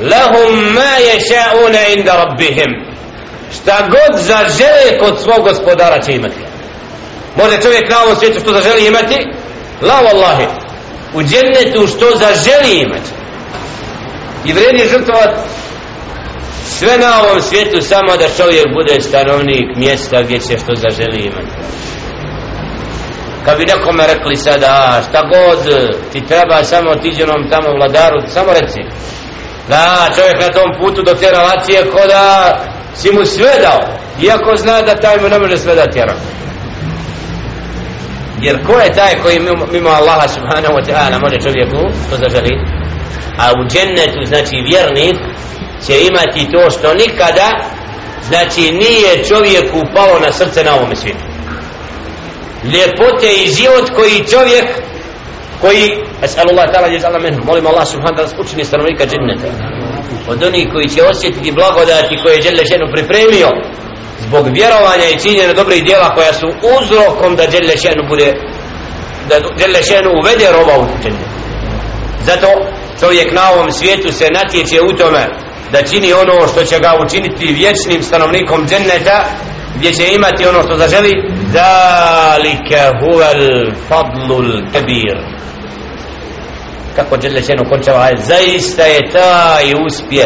lahum 0.00 0.74
ma 0.74 0.92
ješa'una 1.10 1.96
inda 1.96 2.16
rabbihim. 2.16 2.90
Šta 3.54 3.88
god 3.90 4.20
zažele 4.20 4.98
kod 4.98 5.20
svog 5.20 5.44
gospodara 5.44 6.00
će 6.00 6.12
imati. 6.12 6.40
Može 7.36 7.60
čovjek 7.62 7.90
na 7.90 8.02
ovom 8.02 8.16
svijetu 8.16 8.40
što 8.40 8.52
zaželi 8.52 8.86
imati? 8.86 9.26
La 9.82 10.00
wallahi. 10.02 10.46
U 11.14 11.22
džennetu 11.22 11.86
što 11.86 12.06
zaželi 12.18 12.78
imati. 12.78 13.10
I 14.44 14.52
vredi 14.52 14.88
žrtvovat 14.88 15.30
sve 16.78 16.98
na 16.98 17.10
ovom 17.22 17.40
svijetu 17.42 17.80
samo 17.80 18.16
da 18.16 18.36
čovjek 18.36 18.66
bude 18.78 19.00
stanovnik 19.00 19.76
mjesta 19.76 20.22
gdje 20.22 20.38
će 20.38 20.58
što 20.58 20.72
zaželi 20.74 21.20
imati. 21.20 21.54
Kad 23.44 23.58
bi 23.58 23.64
nekome 23.64 24.06
rekli 24.06 24.36
sada 24.36 25.02
šta 25.08 25.20
god 25.22 25.58
ti 26.12 26.26
treba 26.26 26.64
samo 26.64 26.94
tiđenom 26.94 27.50
tamo 27.50 27.68
vladaru 27.78 28.20
samo 28.26 28.48
reci. 28.60 28.80
Da 29.68 30.08
čovjek 30.16 30.40
na 30.40 30.48
tom 30.48 30.70
putu 30.80 31.02
do 31.02 31.14
te 31.14 31.30
relacije 31.30 31.90
ko 31.90 32.00
da 32.08 32.24
si 32.94 33.12
mu 33.12 33.24
sve 33.24 33.52
dao 33.62 33.80
iako 34.22 34.56
zna 34.56 34.82
da 34.82 34.94
taj 34.94 35.16
mu 35.22 35.28
ne 35.28 35.38
može 35.38 35.56
sve 35.56 35.74
dati 35.74 35.98
jer. 38.42 38.66
Ko 38.66 38.72
je 38.72 38.92
taj 38.92 39.22
koji 39.22 39.40
mimo, 39.40 39.66
mimo 39.72 39.88
Allaha 39.88 40.28
subhanahu 40.28 40.74
wa 40.74 40.84
ta'ala 40.88 41.20
može 41.20 41.40
čovjeku 41.40 41.80
to 42.10 42.16
zaželi 42.16 42.54
a 43.38 43.52
u 43.60 43.64
džennetu 43.68 44.20
znači 44.24 44.56
vjernik 44.70 45.16
će 45.86 45.94
imati 46.00 46.52
to 46.52 46.70
što 46.70 46.94
nikada 46.94 47.48
znači 48.28 48.60
nije 48.60 49.24
čovjek 49.28 49.64
upao 49.74 50.20
na 50.20 50.32
srce 50.32 50.64
na 50.64 50.74
ovom 50.74 50.96
svijetu. 50.96 51.24
Ljepote 52.64 53.28
i 53.32 53.52
život 53.58 53.90
koji 53.96 54.26
čovjek 54.32 54.66
koji 55.60 55.82
asalullah 56.22 56.66
ta'ala 56.72 56.92
je 56.92 57.00
zala 57.00 57.18
men 57.18 57.40
molim 57.44 57.66
Allah 57.66 57.86
subhanahu 57.88 58.16
da 58.16 58.22
nas 58.22 58.34
učini 58.38 58.64
stanovnika 58.64 59.04
dženneta. 59.06 59.48
Od 60.28 60.42
onih 60.42 60.66
koji 60.72 60.88
će 60.88 61.02
osjetiti 61.02 61.52
blagodati 61.52 62.20
koje 62.22 62.34
je 62.34 62.42
Đelešenu 62.42 62.86
pripremio 62.94 63.48
zbog 64.26 64.44
vjerovanja 64.58 65.06
i 65.08 65.20
činjenja 65.22 65.52
dobrih 65.52 65.84
djela 65.84 66.14
koja 66.14 66.32
su 66.32 66.48
uzrokom 66.76 67.36
da 67.36 67.46
Đelešenu 67.46 68.02
bude 68.08 68.28
da 69.28 69.36
Đelešenu 69.58 70.10
uvede 70.20 70.46
roba 70.56 70.74
u 70.78 70.84
džennet. 71.02 71.30
Zato 72.28 72.48
čovjek 73.00 73.32
na 73.32 73.44
ovom 73.52 73.70
svijetu 73.72 74.12
se 74.12 74.26
natječe 74.38 74.78
u 74.80 74.96
tome 74.96 75.22
da 75.72 75.82
čini 75.82 76.12
ono 76.12 76.48
što 76.48 76.64
će 76.64 76.78
ga 76.78 76.92
učiniti 77.06 77.52
vječnim 77.52 78.02
stanovnikom 78.02 78.68
dženneta 78.68 79.24
gdje 79.76 79.92
će 79.92 80.14
imati 80.14 80.46
ono 80.46 80.62
što 80.62 80.76
zaželi 80.76 81.32
zalike 81.52 82.80
huvel 83.00 83.72
fadlul 83.88 84.62
kebir. 84.72 85.18
Kako 86.96 87.16
Đelešenu 87.16 87.64
končava 87.70 88.08
zaista 88.16 88.82
je 88.82 89.10
taj 89.12 89.74
uspje 89.86 90.24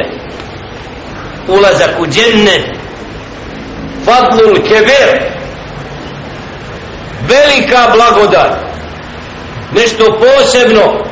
ulazak 1.49 1.91
u 2.01 2.07
džennet 2.07 2.67
fadlul 4.05 4.55
kebir. 4.55 5.35
Velika 7.29 7.93
blagodat 7.95 8.65
nešto 9.73 10.05
posebno 10.21 11.05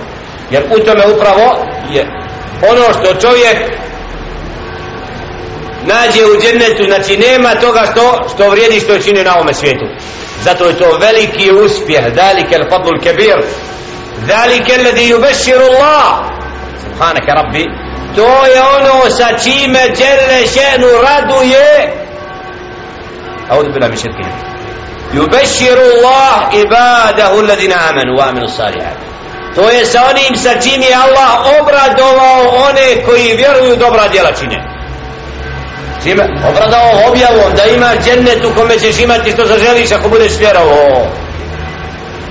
jer 0.50 0.62
u 0.76 0.78
tome 0.78 1.04
upravo 1.14 1.66
je 1.90 2.06
ono 2.70 2.82
što 2.92 3.28
čovjek 3.28 3.56
nađe 5.85 6.25
u 6.25 6.41
džennetu 6.41 6.83
znači 6.83 7.17
nema 7.17 7.55
toga 7.55 7.81
što, 7.91 8.27
što 8.33 8.49
vrijedi 8.49 8.79
što 8.79 8.99
čini 8.99 9.23
na 9.23 9.35
ovome 9.35 9.53
svijetu 9.53 9.85
zato 10.43 10.65
je 10.65 10.77
to 10.77 10.97
veliki 11.01 11.51
uspjeh 11.51 12.05
dalike 12.13 12.55
al 12.55 12.69
fadlul 12.69 12.99
kebir 13.03 13.37
dalike 14.27 14.73
alladhi 14.79 15.11
yubashshiru 15.13 15.63
Allah 15.71 16.07
subhanaka 16.83 17.33
rabbi 17.33 17.65
to 18.15 18.45
je 18.45 18.61
ono 18.77 19.09
sa 19.09 19.27
čime 19.43 19.83
dželle 19.97 20.39
šenu 20.53 20.87
raduje 21.07 21.93
أعوذ 23.51 23.67
بالله 23.71 23.87
من 23.87 23.93
الشرك 23.93 24.19
يبشر 25.13 25.77
الله 25.91 26.33
عباده 26.53 27.39
الذين 27.39 27.71
آمنوا 27.71 28.19
وعملوا 28.19 28.47
الصالحات 28.47 28.97
to 29.55 29.69
je 29.71 29.85
sa 29.85 30.05
onim 30.09 30.35
sa 30.35 30.59
čim 30.61 30.81
je 30.81 30.93
Allah 30.95 31.61
obradovao 31.61 32.41
one 32.69 33.03
koji 33.05 33.37
vjeruju 33.37 33.75
dobra 33.75 34.07
djela 34.07 34.31
čine 34.39 34.70
čime? 36.04 36.24
Obradao 36.48 37.08
objavom 37.08 37.52
da 37.56 37.64
ima 37.64 37.90
džennet 38.04 38.44
u 38.44 38.54
kome 38.54 38.78
ćeš 38.78 39.00
imati 39.00 39.30
što 39.30 39.46
zaželiš 39.46 39.92
ako 39.92 40.08
budeš 40.08 40.32
vjerovao. 40.38 41.06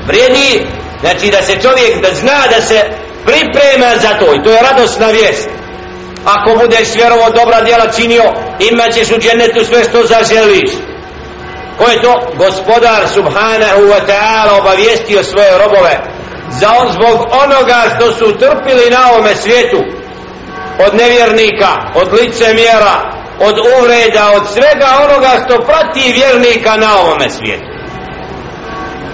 Vrijedi 0.08 0.66
znači 1.02 1.32
da 1.32 1.42
se 1.42 1.62
čovjek 1.62 2.02
da 2.02 2.16
zna 2.16 2.40
da 2.56 2.62
se 2.62 2.82
priprema 3.26 3.92
za 4.02 4.10
to 4.20 4.34
i 4.36 4.44
to 4.44 4.52
je 4.52 4.62
radosna 4.62 5.08
vijest. 5.08 5.50
Ako 6.26 6.56
budeš 6.62 6.96
vjerovao 6.96 7.30
dobra 7.30 7.62
djela 7.62 7.88
činio 7.96 8.24
imat 8.60 8.94
ćeš 8.94 9.12
u 9.12 9.20
džennetu 9.20 9.66
sve 9.66 9.84
što 9.84 10.06
zaželiš. 10.06 10.72
Ko 11.78 11.92
je 11.92 12.02
to? 12.02 12.14
Gospodar 12.38 13.08
subhanahu 13.14 13.82
wa 13.82 14.02
ta'ala 14.08 14.60
obavijestio 14.60 15.24
svoje 15.24 15.58
robove 15.58 16.02
za 16.50 16.70
on 16.80 16.92
zbog 16.92 17.28
onoga 17.44 17.84
što 17.96 18.12
su 18.12 18.38
trpili 18.38 18.90
na 18.90 19.12
ovome 19.12 19.36
svijetu. 19.36 19.84
Od 20.86 20.96
nevjernika 20.96 21.72
od 21.96 22.14
lice 22.14 22.54
mjera 22.54 23.21
od 23.40 23.56
uvreda 23.80 24.32
od 24.36 24.44
svega 24.54 24.88
onoga 25.04 25.30
što 25.46 25.66
prati 25.66 26.14
vjernika 26.14 26.78
na 26.78 27.00
ovome 27.00 27.30
svijetu. 27.30 27.72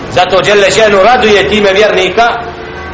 Zato 0.10 0.42
Đele 0.42 0.72
ženu 0.72 1.04
raduje 1.04 1.50
time 1.50 1.74
vjernika 1.74 2.28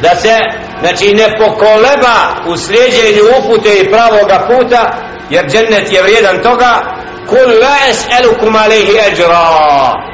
da 0.02 0.16
se 0.16 0.38
znači 0.80 1.14
ne 1.14 1.38
pokoleba 1.38 2.16
u 2.46 2.56
slijedjenju 2.56 3.22
upute 3.38 3.68
i 3.78 3.90
pravoga 3.90 4.46
puta 4.48 4.92
jer 5.30 5.46
džennet 5.46 5.92
je 5.92 6.02
vrijedan 6.02 6.42
toga 6.42 6.82
kul 7.28 7.58
la 7.60 7.76
es'elukum 7.90 8.56
alaihi 8.64 8.98
ajra 8.98 10.04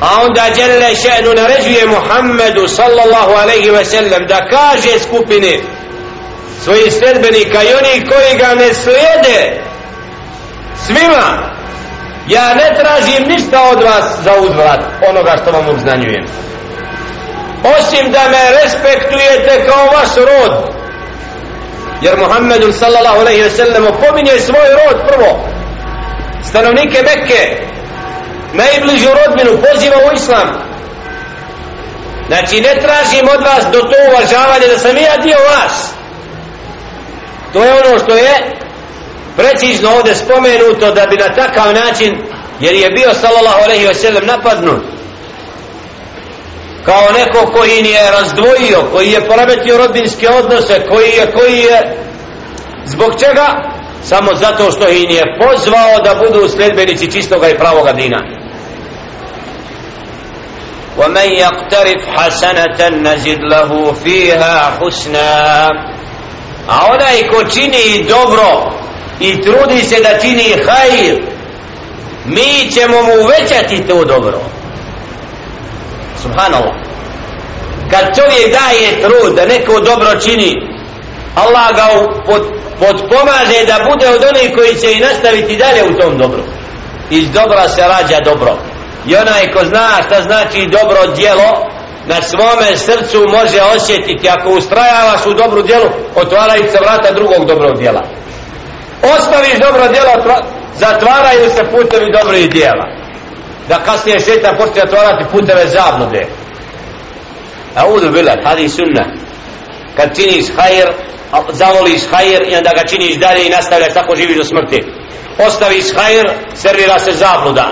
a 0.00 0.22
onda 0.26 0.42
Jelle 0.56 0.94
še'nu 0.94 1.34
naređuje 1.34 1.86
Muhammedu 1.86 2.68
sallallahu 2.68 3.32
alaihi 3.42 3.70
ve 3.70 3.84
sellem 3.84 4.26
da 4.26 4.48
kaže 4.50 4.98
skupini 4.98 5.60
svojih 6.64 6.92
sledbenika 6.92 7.62
i 7.62 7.74
oni 7.74 8.06
koji 8.08 8.38
ga 8.38 8.54
ne 8.54 8.74
slijede 8.74 9.69
svima! 10.86 11.50
Ja 12.28 12.54
ne 12.54 12.78
tražim 12.80 13.28
ništa 13.28 13.62
od 13.72 13.82
vas 13.82 14.04
za 14.24 14.32
uzvrat 14.40 14.80
onoga 15.08 15.36
što 15.42 15.50
vam 15.50 15.68
obznanjujem. 15.68 16.26
Osim 17.78 18.12
da 18.12 18.20
me 18.28 18.62
respektujete 18.62 19.66
kao 19.68 19.84
vaš 19.84 20.16
rod. 20.16 20.74
Jer 22.00 22.18
Muhammedu 22.18 22.72
sallallahu 22.72 23.20
alaihi 23.20 23.42
ve 23.42 23.50
sellem 23.50 23.86
opominje 23.86 24.40
svoj 24.40 24.68
rod 24.84 24.96
prvo. 25.08 25.48
Stanovnike 26.44 27.02
Mekke 27.02 27.70
najbližu 28.52 29.08
rodbinu 29.08 29.62
poziva 29.62 29.96
u 30.10 30.14
islam. 30.14 30.48
Znači 32.26 32.60
ne 32.60 32.80
tražim 32.80 33.28
od 33.34 33.44
vas 33.44 33.64
do 33.72 33.80
to 33.80 33.96
uvažavanje 34.10 34.66
da 34.66 34.78
sam 34.78 34.96
ja 34.96 35.16
dio 35.22 35.36
vas. 35.50 35.92
To 37.52 37.64
je 37.64 37.72
ono 37.72 37.98
što 37.98 38.16
je 38.16 38.56
precizno 39.37 39.89
ovdje 39.95 40.15
spomenuto 40.15 40.91
da 40.91 41.05
bi 41.05 41.15
na 41.15 41.35
takav 41.35 41.73
način 41.73 42.17
jer 42.59 42.75
je 42.75 42.89
bio 42.89 43.13
sallallahu 43.13 43.63
alaihi 43.63 43.87
wa 43.87 43.93
sallam 43.93 44.25
napadnut 44.25 44.81
kao 46.85 47.03
neko 47.17 47.51
koji 47.51 47.81
nije 47.81 48.11
razdvojio 48.11 48.83
koji 48.93 49.11
je 49.11 49.27
poremetio 49.27 49.77
rodbinske 49.77 50.29
odnose 50.29 50.85
koji 50.89 51.09
je, 51.09 51.31
koji 51.31 51.57
je 51.57 51.97
zbog 52.85 53.19
čega 53.19 53.47
samo 54.03 54.35
zato 54.35 54.71
što 54.71 54.89
ih 54.89 55.15
je 55.15 55.23
pozvao 55.39 55.99
da 56.05 56.15
budu 56.15 56.49
sledbenici 56.49 57.11
čistoga 57.11 57.49
i 57.49 57.57
pravoga 57.57 57.93
dina 57.93 58.45
ومن 60.97 61.29
يقترف 61.31 62.01
حسنة 62.17 62.89
نزد 62.89 63.39
له 63.39 63.91
فيها 63.91 64.79
حسنا 64.79 65.71
a 66.67 66.85
onaj 66.91 67.27
ko 67.29 67.43
čini 67.53 68.05
dobro 68.09 68.71
i 69.20 69.42
trudi 69.42 69.82
se 69.82 69.96
da 70.02 70.18
čini 70.20 70.54
hajr 70.66 71.30
mi 72.24 72.70
ćemo 72.70 73.02
mu 73.02 73.12
uvećati 73.24 73.88
to 73.88 74.04
dobro. 74.04 74.40
Subhanallah. 76.22 76.74
Kad 77.90 78.16
čovjek 78.16 78.56
daje 78.60 79.00
trud 79.02 79.34
da 79.36 79.46
neko 79.46 79.80
dobro 79.80 80.20
čini 80.20 80.52
Allah 81.34 81.76
ga 81.76 81.86
pod, 82.26 82.42
podpomaže 82.78 83.66
da 83.66 83.90
bude 83.90 84.08
od 84.08 84.24
onih 84.24 84.56
koji 84.56 84.74
će 84.74 84.92
i 84.92 85.00
nastaviti 85.00 85.56
dalje 85.56 85.84
u 85.84 86.00
tom 86.00 86.18
dobru. 86.18 86.42
Iz 87.10 87.30
dobra 87.30 87.68
se 87.68 87.80
rađa 87.80 88.20
dobro. 88.24 88.56
I 89.06 89.16
onaj 89.16 89.52
ko 89.52 89.64
zna 89.64 89.88
šta 90.06 90.22
znači 90.22 90.68
dobro 90.72 91.14
djelo 91.16 91.50
na 92.06 92.22
svome 92.22 92.76
srcu 92.76 93.18
može 93.28 93.62
osjetiti 93.76 94.28
ako 94.28 94.50
ustrajavaš 94.50 95.26
u 95.26 95.34
dobru 95.34 95.62
djelu 95.62 95.86
otvaraju 96.14 96.64
se 96.72 96.78
vrata 96.80 97.12
drugog 97.12 97.46
dobrog 97.46 97.78
djela 97.78 98.19
ostaviš 99.02 99.58
dobro 99.58 99.88
djelo 99.88 100.40
zatvaraju 100.78 101.50
se 101.56 101.64
putevi 101.70 102.12
dobrih 102.18 102.50
djela. 102.50 102.86
Da 103.68 103.84
kasnije 103.84 104.20
šetan 104.20 104.56
počne 104.56 104.82
otvarati 104.82 105.30
puteve 105.32 105.66
zablude. 105.66 106.26
A 107.76 107.86
udu 107.86 108.10
bila 108.10 108.32
hadi 108.44 108.68
sunna. 108.68 109.04
Kad 109.96 110.16
činiš 110.16 110.44
hajr 110.56 110.88
zavoliš 111.52 112.02
hajr 112.10 112.42
i 112.48 112.56
onda 112.56 112.70
ga 112.74 112.88
činiš 112.88 113.16
dalje 113.16 113.46
i 113.46 113.50
nastavljaš 113.50 113.94
tako 113.94 114.16
živiš 114.16 114.36
do 114.36 114.44
smrti. 114.44 114.84
Ostaviš 115.46 115.84
hajr 115.96 116.30
servira 116.54 116.98
se 116.98 117.12
zabluda. 117.12 117.66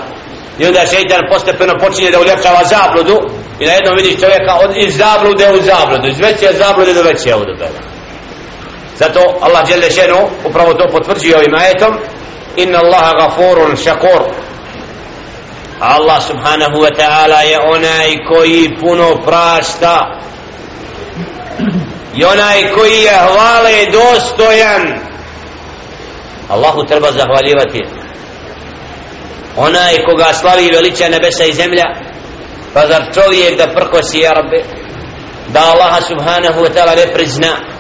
I 0.59 0.67
onda 0.67 0.81
šeitan 0.81 1.23
postepeno 1.33 1.75
počinje 1.81 2.11
da 2.11 2.21
uljepšava 2.21 2.65
zabludu 2.65 3.17
i 3.61 3.67
na 3.67 3.73
jednom 3.73 3.97
vidiš 3.97 4.21
čovjeka 4.21 4.53
od, 4.65 4.71
iz 4.77 4.97
zablude 4.97 5.47
u 5.53 5.63
zabludu 5.63 6.09
iz 6.09 6.19
veće 6.19 6.59
zablude 6.59 6.95
do 6.95 7.03
veće 7.03 7.35
udobela 7.35 7.98
zato 8.99 9.39
Allah 9.41 9.67
dželle 9.67 9.91
šenu 9.91 10.29
upravo 10.45 10.75
to 10.75 10.89
potvrđuje 10.93 11.37
ovim 11.37 11.55
ajetom. 11.55 11.99
Inna 12.57 12.79
Allaha 12.79 13.13
gafurun 13.15 13.77
šakur. 13.77 14.23
Allah 15.81 16.23
subhanahu 16.23 16.83
wa 16.83 16.91
ta'ala 16.91 17.41
je 17.41 17.59
onaj 17.59 18.17
koji 18.29 18.77
puno 18.81 19.23
prašta. 19.25 20.21
I 22.15 22.25
onaj 22.25 22.73
koji 22.75 23.03
je 23.03 23.19
hvale 23.33 23.87
dostojan. 23.93 24.99
Allahu 26.49 26.87
treba 26.87 27.13
zahvaljivati. 27.13 27.83
Onaj 29.57 30.05
koga 30.05 30.33
slavi 30.33 30.71
veliča 30.73 31.09
nebesa 31.09 31.45
i 31.45 31.53
zemlja. 31.53 31.85
Pa 32.75 32.81
zar 32.87 33.03
čovjek 33.15 33.59
da 33.59 33.67
prkosi 33.67 34.19
jarbe 34.19 34.65
da 35.49 35.61
Allaha 35.61 36.01
subhanahu 36.01 36.61
wa 36.61 36.71
ta'ala 36.75 36.97
ne 36.97 37.13
prizna 37.13 37.78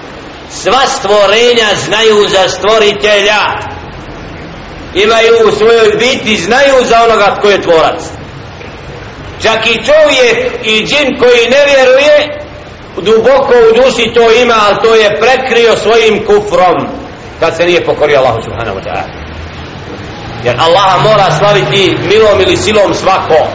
sva 0.50 0.86
stvorenja 0.86 1.68
znaju 1.86 2.28
za 2.28 2.48
stvoritelja. 2.48 3.42
Imaju 4.94 5.48
u 5.48 5.52
svojoj 5.52 5.90
biti 5.98 6.36
znaju 6.36 6.84
za 6.84 7.02
onoga 7.04 7.36
tko 7.38 7.48
je 7.48 7.62
tvorac. 7.62 8.00
Čak 9.42 9.66
i 9.66 9.84
čovjek 9.84 10.52
i 10.62 10.86
džin 10.86 11.18
koji 11.18 11.50
ne 11.50 11.64
vjeruje 11.72 12.38
duboko 12.96 13.54
u 13.70 13.74
duši 13.76 14.14
to 14.14 14.32
ima 14.32 14.54
ali 14.66 14.76
to 14.82 14.94
je 14.94 15.20
prekrio 15.20 15.76
svojim 15.76 16.24
kufrom 16.26 16.88
kad 17.40 17.56
se 17.56 17.64
nije 17.64 17.84
pokorio 17.84 18.18
Allahu 18.18 18.42
subhanahu 18.42 18.78
wa 18.78 18.84
ta'ala. 18.84 19.28
Jer 20.44 20.56
Allaha 20.60 20.98
mora 20.98 21.38
slaviti 21.38 21.96
milom 22.08 22.40
ili 22.40 22.56
silom 22.56 22.94
svako. 22.94 23.46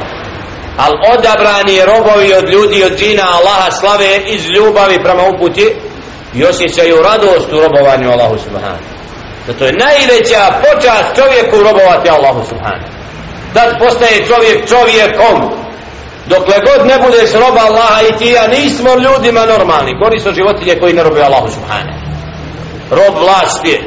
Al 0.78 0.92
odabrani 1.18 1.86
robovi 1.86 2.34
od 2.34 2.50
ljudi 2.50 2.84
od 2.84 3.00
džina 3.00 3.24
Allaha 3.24 3.72
slave 3.72 4.18
iz 4.26 4.46
ljubavi 4.46 5.04
prema 5.04 5.24
uputi 5.36 5.76
i 6.36 6.46
osjećaju 6.46 6.96
radost 7.02 7.54
u 7.54 7.60
robovanju 7.60 8.12
Allahu 8.12 8.38
subhanahu. 8.38 8.84
Zato 9.48 9.66
je 9.66 9.74
najveća 9.74 10.44
počast 10.64 11.16
čovjeku 11.16 11.58
robovati 11.58 12.10
Allahu 12.10 12.42
subhanahu. 12.50 12.92
Da 13.54 13.62
postaje 13.80 14.28
čovjek 14.28 14.70
čovjekom. 14.70 15.64
Dokle 16.26 16.56
god 16.68 16.88
ne 16.88 16.98
budeš 17.06 17.32
roba 17.34 17.62
Allaha 17.70 18.02
i 18.02 18.18
ti 18.18 18.28
ja 18.30 18.48
nismo 18.48 18.90
ljudima 18.96 19.46
normalni. 19.46 20.00
Gori 20.04 20.20
su 20.20 20.34
životinje 20.34 20.80
koji 20.80 20.94
ne 20.94 21.04
robe 21.04 21.22
Allahu 21.22 21.48
subhanahu. 21.48 22.00
Rob 22.92 23.14
vlasti 23.18 23.82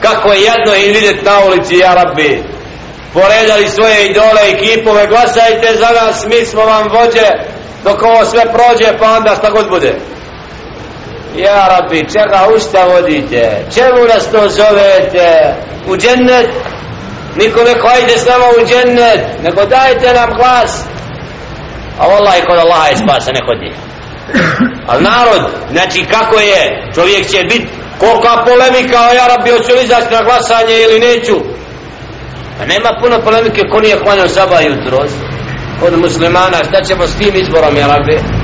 kako 0.00 0.32
je 0.32 0.40
jedno 0.40 0.74
i 0.74 0.92
vidjet 0.92 1.24
na 1.24 1.44
ulici 1.46 1.78
ja 1.78 1.94
rabbi. 1.94 2.42
Poredali 3.12 3.68
svoje 3.68 4.06
idole 4.06 4.42
i 4.50 4.58
kipove 4.58 5.06
glasajte 5.06 5.76
za 5.76 5.88
nas 6.00 6.26
mi 6.26 6.46
smo 6.46 6.64
vam 6.64 6.88
vođe. 6.88 7.28
Dok 7.84 8.02
ovo 8.02 8.24
sve 8.24 8.42
prođe 8.52 8.98
pa 8.98 9.12
onda 9.12 9.34
šta 9.38 9.50
god 9.50 9.68
bude 9.68 9.94
ja 11.36 11.68
rabbi 11.68 12.06
čega 12.12 12.48
usta 12.56 12.84
vodite? 12.84 13.64
Čemu 13.74 14.04
nas 14.14 14.30
to 14.30 14.48
zovete? 14.48 15.54
U 15.86 15.96
džennet? 15.96 16.48
Nikome 17.36 17.74
hajde 17.82 18.18
s 18.18 18.26
nama 18.26 18.44
u 18.44 18.66
džennet 18.66 19.42
nego 19.42 19.64
dajte 19.64 20.12
nam 20.12 20.30
glas. 20.36 20.84
A 21.98 22.06
vallahi 22.06 22.46
kod 22.46 22.58
Allaha 22.58 22.88
je 22.88 22.96
spasa 22.96 23.32
ne 23.32 23.40
kod 23.46 23.58
njih 23.62 23.74
al 24.86 25.02
narod 25.02 25.50
znači 25.72 26.04
kako 26.04 26.36
je? 26.40 26.90
Čovjek 26.94 27.30
će 27.30 27.42
biti 27.42 27.68
kolika 27.98 28.44
polemika 28.44 28.98
o 29.10 29.14
ja 29.14 29.26
rabbi 29.26 29.50
hoću 29.50 29.72
li 29.72 29.84
izaći 29.84 30.14
na 30.14 30.22
glasanje 30.22 30.74
ili 30.84 30.98
neću? 31.00 31.36
A 32.62 32.66
nema 32.66 32.90
puno 33.00 33.20
polemike 33.24 33.62
ko 33.70 33.80
nije 33.80 33.98
hvanio 34.04 34.28
saba 34.28 34.60
jutro 34.60 34.98
kod 35.80 35.98
muslimana 35.98 36.58
šta 36.68 36.82
ćemo 36.84 37.06
s 37.06 37.16
tim 37.16 37.34
izborom 37.34 37.76
ja 37.76 37.86
rabbi? 37.86 38.43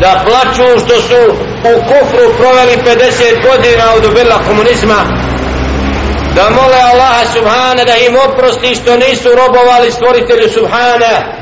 Da 0.00 0.24
plaću 0.26 0.84
što 0.84 1.00
su 1.00 1.20
u 1.72 1.80
kufru 1.88 2.34
proveli 2.38 2.76
50 2.76 3.50
godina 3.50 3.84
od 3.96 4.04
ubila 4.04 4.38
komunizma 4.46 5.00
da 6.34 6.50
mole 6.50 6.80
Allaha 6.92 7.24
subhana 7.32 7.84
da 7.84 7.96
im 7.96 8.16
oprosti 8.16 8.74
što 8.74 8.96
nisu 8.96 9.28
robovali 9.28 9.92
stvoritelju 9.92 10.48
subhana 10.48 11.40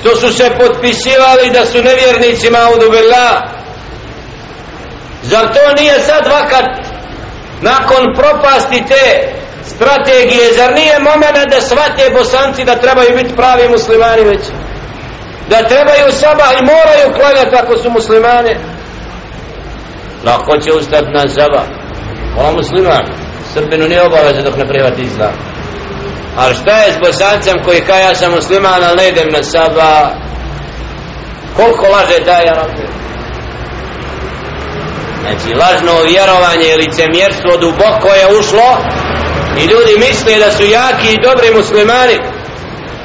što 0.00 0.16
su 0.16 0.32
se 0.32 0.50
potpisivali 0.58 1.50
da 1.50 1.66
su 1.66 1.82
nevjernicima 1.82 2.58
od 2.74 2.82
ubila. 2.82 3.48
Zar 5.22 5.46
to 5.54 5.82
nije 5.82 6.00
sad 6.00 6.26
vakat 6.26 6.66
nakon 7.60 8.04
propasti 8.16 8.84
te 8.88 9.32
strategije? 9.64 10.52
Zar 10.52 10.74
nije 10.74 10.98
momena 10.98 11.44
da 11.50 11.60
svate 11.60 12.10
bosanci 12.14 12.64
da 12.64 12.74
trebaju 12.74 13.16
biti 13.16 13.36
pravi 13.36 13.68
muslimani 13.68 14.22
već? 14.22 14.40
Da 15.50 15.68
trebaju 15.68 16.12
sabah 16.12 16.52
i 16.58 16.66
moraju 16.72 17.14
klanjati 17.16 17.56
ako 17.56 17.76
su 17.76 17.90
muslimane 17.90 18.56
lako 20.24 20.58
će 20.58 20.72
ustati 20.72 21.10
na 21.10 21.28
sabah? 21.28 21.66
Ona 22.38 22.52
musliman 22.52 23.04
Srbinu 23.54 23.88
nije 23.88 24.02
obaveza 24.02 24.42
dok 24.42 24.56
ne 24.56 24.68
prihvati 24.68 25.02
islam. 25.02 25.32
Ali 26.36 26.54
šta 26.54 26.76
je 26.76 26.92
s 26.92 26.98
bosancem 26.98 27.54
koji 27.64 27.80
kaj 27.80 28.02
ja 28.02 28.14
sam 28.14 28.32
musliman, 28.32 28.84
ali 28.84 28.96
ne 28.96 29.08
idem 29.08 29.28
na 29.32 29.42
sabah? 29.42 30.08
Koliko 31.56 31.86
laže 31.86 32.24
taj 32.24 32.48
arabe 32.48 32.98
Znači, 35.22 35.54
lažno 35.54 35.92
vjerovanje 36.02 36.68
i 36.68 36.76
licemjerstvo 36.76 37.56
duboko 37.56 38.08
je 38.08 38.38
ušlo 38.38 38.68
i 39.60 39.62
ljudi 39.70 39.94
misle 40.08 40.38
da 40.38 40.50
su 40.50 40.62
jaki 40.62 41.08
i 41.12 41.22
dobri 41.22 41.54
muslimani, 41.54 42.16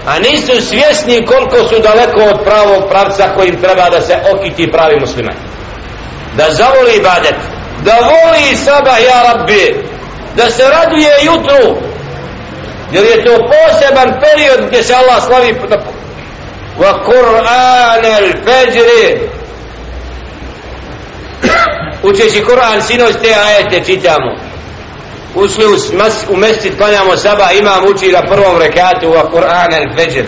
a 0.07 0.19
nisu 0.19 0.67
svjesni 0.67 1.25
koliko 1.25 1.57
su 1.57 1.79
daleko 1.79 2.21
od 2.33 2.43
pravog 2.43 2.89
pravca 2.89 3.29
kojim 3.35 3.61
treba 3.61 3.89
da 3.89 4.01
se 4.01 4.15
okiti 4.33 4.71
pravi 4.71 4.99
musliman. 4.99 5.35
Da 6.37 6.43
zavoli 6.49 6.95
ibadet, 6.95 7.35
da 7.83 7.91
voli 7.91 8.57
sabah, 8.57 8.97
ja 9.03 9.33
rabbi, 9.33 9.83
da 10.35 10.49
se 10.51 10.63
raduje 10.63 11.11
jutru, 11.23 11.77
jer 12.91 13.03
je 13.03 13.23
to 13.25 13.31
poseban 13.37 14.13
period 14.21 14.67
gdje 14.67 14.83
se 14.83 14.93
Allah 14.93 15.23
slavi 15.23 15.55
wa 16.79 16.93
Kur'an 17.05 18.05
el-Fajr 18.05 19.19
učeći 22.03 22.43
Kur'an 22.43 22.81
sinoć 22.81 23.13
te 23.21 23.35
ajete 23.35 23.85
čitamo 23.85 24.52
ušli 25.35 25.65
u, 25.65 25.97
mas, 25.97 26.13
u 26.29 26.37
mesjid 26.37 26.77
klanjamo 26.77 27.17
saba 27.17 27.51
imam 27.51 27.85
uči 27.95 28.11
na 28.11 28.21
prvom 28.21 28.57
rekatu 28.57 29.09
u 29.09 29.31
Kur'an 29.31 29.73
al-Fajr 29.73 30.25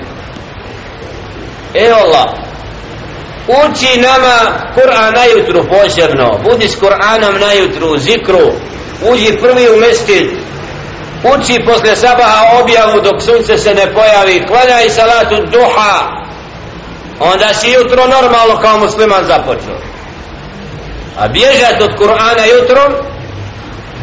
e 1.73 1.91
Allah 1.91 2.45
uči 3.47 4.01
nama 4.01 4.37
Kur'an 4.75 5.13
najutru 5.13 5.63
posebno. 5.69 6.39
Budi 6.43 6.67
s 6.67 6.75
Kur'anom 6.79 7.39
najutru 7.39 7.97
zikru. 7.97 8.51
Uđi 9.11 9.37
prvi 9.41 9.69
u 9.69 9.79
mesjid. 9.79 10.27
Uči 11.23 11.65
posle 11.65 11.95
sabaha 11.95 12.59
objavu 12.61 13.01
dok 13.01 13.21
sunce 13.21 13.57
se 13.57 13.73
ne 13.73 13.93
pojavi. 13.93 14.45
Klanjaj 14.47 14.89
salatu 14.89 15.35
duha. 15.51 15.95
Onda 17.19 17.53
si 17.53 17.71
jutro 17.71 18.07
normalno 18.07 18.61
kao 18.61 18.77
musliman 18.77 19.25
započeo. 19.27 19.79
A 21.17 21.27
bježat 21.27 21.81
od 21.81 21.97
Kur'ana 21.99 22.45
jutro 22.45 22.81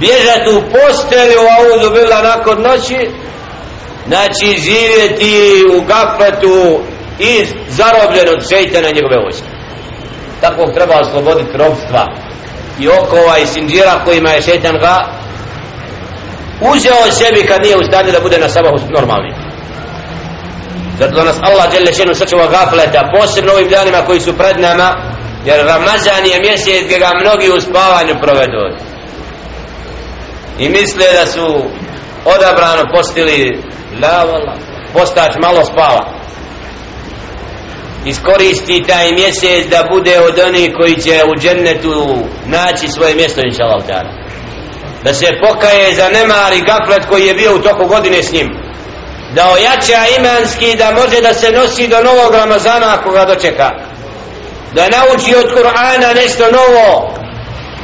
bježati 0.03 0.49
u 0.57 0.61
postelju 0.75 1.41
a 1.53 1.57
uzu 1.73 1.91
bila 1.91 2.23
nakon 2.23 2.62
noći 2.62 3.11
znači 4.07 4.49
živjeti 4.67 5.65
u 5.77 5.81
gafletu 5.81 6.81
i 7.19 7.47
zarobljen 7.69 8.29
od 8.35 8.49
šeitana 8.49 8.88
njegove 8.97 9.17
vojske. 9.25 9.49
Tako 10.41 10.73
treba 10.75 10.95
osloboditi 11.01 11.57
robstva 11.57 12.07
i 12.81 12.88
okova 12.88 13.38
i 13.38 13.47
sinđira 13.47 14.05
kojima 14.05 14.31
je 14.31 14.43
šeitan 14.43 14.77
ga 14.79 14.97
uzeo 16.61 17.12
sebi 17.12 17.47
kad 17.47 17.62
nije 17.62 17.77
u 17.77 17.85
stanju 17.85 18.12
da 18.12 18.21
bude 18.21 18.38
na 18.38 18.49
sabahu 18.49 18.79
normalni. 18.91 19.33
Zato 20.99 21.15
da 21.15 21.25
nas 21.25 21.37
Allah 21.43 21.73
žele 21.75 21.93
šenu 21.93 22.15
sačuva 22.15 22.47
gafleta 22.47 23.11
posebno 23.17 23.53
ovim 23.53 23.69
danima 23.69 24.07
koji 24.07 24.21
su 24.21 24.38
pred 24.38 24.61
nama 24.61 24.88
jer 25.45 25.67
Ramazan 25.67 26.25
je 26.27 26.41
mjesec 26.41 26.85
gdje 26.85 26.99
ga 26.99 27.11
mnogi 27.23 27.51
u 27.51 27.61
spavanju 27.61 28.15
provedu 28.23 28.91
i 30.59 30.69
misle 30.69 31.07
da 31.21 31.27
su 31.27 31.65
odabrano 32.25 32.83
postili 32.95 33.62
la 34.03 34.25
postač 34.93 35.33
malo 35.43 35.65
spava 35.65 36.23
iskoristi 38.07 38.85
taj 38.88 39.12
mjesec 39.12 39.67
da 39.71 39.88
bude 39.93 40.21
od 40.21 40.38
onih 40.38 40.71
koji 40.81 40.95
će 41.01 41.23
u 41.25 41.41
džennetu 41.41 42.17
naći 42.47 42.88
svoje 42.88 43.15
mjesto 43.15 43.41
inša 43.45 43.62
Allah 43.65 43.83
da 45.05 45.15
se 45.15 45.27
pokaje 45.43 45.95
za 45.95 46.09
nemari 46.09 46.61
gaflet 46.67 47.07
koji 47.09 47.27
je 47.27 47.35
bio 47.35 47.55
u 47.55 47.59
toku 47.59 47.87
godine 47.87 48.23
s 48.23 48.33
njim. 48.33 48.49
Da 49.35 49.51
ojača 49.51 50.01
imanski 50.19 50.77
da 50.77 50.91
može 50.91 51.21
da 51.21 51.35
se 51.35 51.51
nosi 51.51 51.88
do 51.88 52.03
novog 52.03 52.35
Ramazana 52.35 52.95
ako 52.95 53.11
ga 53.11 53.25
dočeka. 53.25 53.71
Da 54.75 54.88
nauči 54.88 55.35
od 55.35 55.45
Kur'ana 55.55 56.15
nešto 56.15 56.45
novo. 56.51 57.15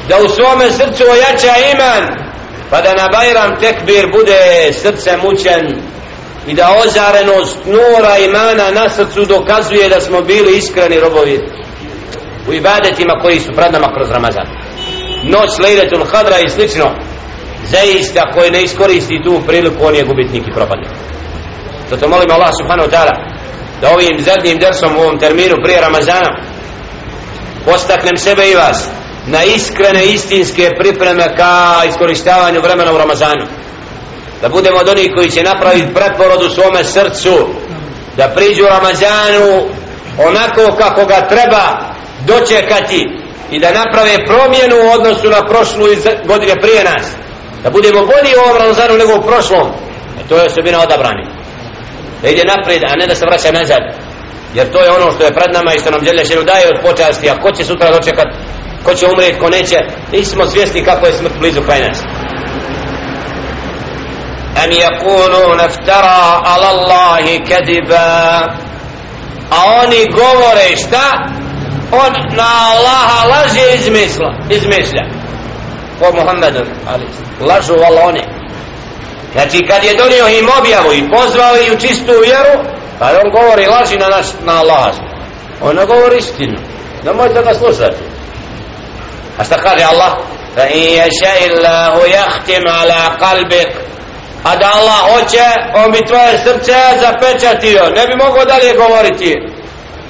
Da 0.09 0.17
u 0.19 0.29
svome 0.29 0.71
srcu 0.71 1.05
ojača 1.11 1.55
iman 1.75 2.28
pa 2.71 2.81
da 2.81 2.95
na 2.95 3.09
Bajram 3.13 3.61
tekbir 3.61 4.07
bude 4.13 4.73
srce 4.73 5.17
mučen 5.17 5.83
i 6.47 6.55
da 6.55 6.75
ozarenost 6.85 7.57
nura 7.67 8.19
imana 8.19 8.71
na 8.71 8.89
srcu 8.89 9.25
dokazuje 9.25 9.89
da 9.89 10.01
smo 10.01 10.23
bili 10.23 10.57
iskreni 10.57 11.01
robovi 11.01 11.41
u 12.49 12.53
ibadetima 12.53 13.15
koji 13.23 13.41
su 13.41 13.53
pred 13.53 13.73
nama 13.73 13.89
kroz 13.95 14.11
Ramazan. 14.11 14.47
Noć 15.25 15.59
lejletul 15.59 16.05
hadra 16.13 16.39
i 16.39 16.49
slično. 16.49 16.91
Zaista 17.65 18.23
koji 18.35 18.51
ne 18.51 18.63
iskoristi 18.63 19.23
tu 19.25 19.41
priliku 19.47 19.87
on 19.87 19.95
je 19.95 20.05
gubitnik 20.05 20.49
i 20.49 20.53
propadnik 20.55 20.89
zato 21.91 22.09
molim 22.09 22.31
Allah 22.31 22.53
subhanahu 22.61 22.89
wa 22.89 22.93
ta'ala 22.93 23.15
da 23.81 23.91
ovim 23.95 24.21
zadnjim 24.21 24.59
dersom 24.59 24.97
u 24.97 25.01
ovom 25.01 25.19
terminu 25.19 25.57
prije 25.63 25.81
Ramazana 25.81 26.31
postaknem 27.65 28.17
sebe 28.17 28.51
i 28.51 28.55
vas 28.55 28.91
na 29.31 29.45
iskrene 29.45 30.07
istinske 30.07 30.71
pripreme 30.79 31.37
ka 31.37 31.83
iskoristavanju 31.89 32.61
vremena 32.61 32.93
u 32.93 32.99
Ramazanu. 32.99 33.47
Da 34.43 34.49
budemo 34.49 34.79
od 34.79 34.89
onih 34.89 35.11
koji 35.17 35.31
će 35.31 35.43
napraviti 35.43 35.95
preporod 35.95 36.43
u 36.43 36.51
svome 36.51 36.85
srcu 36.85 37.49
da 38.17 38.29
priđu 38.29 38.65
u 38.65 38.69
Ramazanu 38.69 39.69
onako 40.29 40.77
kako 40.77 41.05
ga 41.05 41.29
treba 41.29 41.65
dočekati 42.27 43.09
i 43.51 43.61
da 43.61 43.71
naprave 43.73 44.17
promjenu 44.27 44.77
u 44.85 44.93
odnosu 44.95 45.31
na 45.31 45.47
prošlu 45.49 45.87
godine 46.27 46.55
prije 46.61 46.85
nas. 46.85 47.07
Da 47.63 47.71
budemo 47.71 48.01
bolji 48.01 48.33
u 48.37 48.45
ovom 48.45 48.57
Ramazanu 48.63 48.99
nego 48.99 49.13
u 49.15 49.27
prošlom. 49.29 49.69
E 50.21 50.29
to 50.29 50.37
je 50.37 50.47
osobina 50.47 50.83
odabrani 50.83 51.25
da 52.23 52.29
ide 52.29 52.43
naprijed 52.45 52.83
a 52.85 52.97
ne 52.97 53.07
da 53.07 53.15
se 53.15 53.25
vraća 53.27 53.53
nazad. 53.53 53.83
Jer 54.55 54.73
to 54.73 54.81
je 54.81 54.91
ono 54.91 55.13
što 55.13 55.25
je 55.25 55.35
pred 55.35 55.51
nama 55.53 55.75
i 55.75 55.81
što 55.81 55.91
nam 55.91 56.05
želje 56.05 56.45
daje 56.45 56.69
od 56.69 56.81
počasti 56.83 57.31
a 57.31 57.41
ko 57.43 57.53
će 57.53 57.65
sutra 57.65 57.91
dočekati 57.91 58.35
ko 58.84 58.94
će 58.94 59.08
umrijeti, 59.08 59.40
ko 59.40 59.50
neće 59.50 59.78
nismo 60.12 60.46
svjesni 60.46 60.84
kako 60.84 61.06
je 61.06 61.14
smrt 61.14 61.34
blizu 61.40 61.62
kraj 61.62 61.80
nas 61.88 62.00
أن 64.64 64.72
يقولون 64.72 65.60
افترى 65.60 66.42
على 66.46 66.72
الله 66.72 67.38
كذبا 67.38 68.58
أوني 69.54 70.06
govore 70.06 70.78
šta 70.78 71.18
on 71.92 72.14
na 72.36 72.50
Allaha 72.72 73.28
laže 73.28 73.76
izmisla 73.76 74.34
izmišlja 74.50 75.04
po 76.00 76.06
Muhammedu 76.16 76.66
lažu 77.42 77.74
vala 77.74 78.02
oni 78.04 78.24
znači 79.34 79.68
kad 79.68 79.84
je 79.84 79.96
donio 79.96 80.28
im 80.40 80.50
objavu 80.60 80.94
i 80.94 81.10
pozvao 81.12 81.56
i 81.56 81.72
u 81.74 81.80
čistu 81.80 82.12
vjeru 82.26 82.70
pa 83.00 83.06
on 83.06 83.32
govori 83.32 83.66
laži 83.66 83.98
na, 83.98 84.08
naš, 84.08 84.26
na 84.46 84.60
Allaha 84.60 84.92
on 85.62 85.76
ne 85.76 85.86
govori 85.86 86.18
istinu 86.18 86.58
ne 87.06 87.14
možete 87.14 87.44
ga 87.44 87.54
slušati 87.54 88.07
استقال 89.41 89.79
يا 89.79 89.91
الله 89.91 90.15
فإن 90.57 91.11
ala 92.67 93.19
الله 93.23 93.65
A 94.45 94.57
da 94.57 94.67
Allah 94.75 95.01
hoće, 95.13 95.45
on 95.85 95.93
bi 95.93 96.07
tvoje 96.07 96.39
srce 96.45 96.75
zapečatio. 97.01 97.83
Ne 97.97 98.07
bi 98.07 98.25
mogao 98.25 98.45
dalje 98.45 98.75
govoriti. 98.75 99.35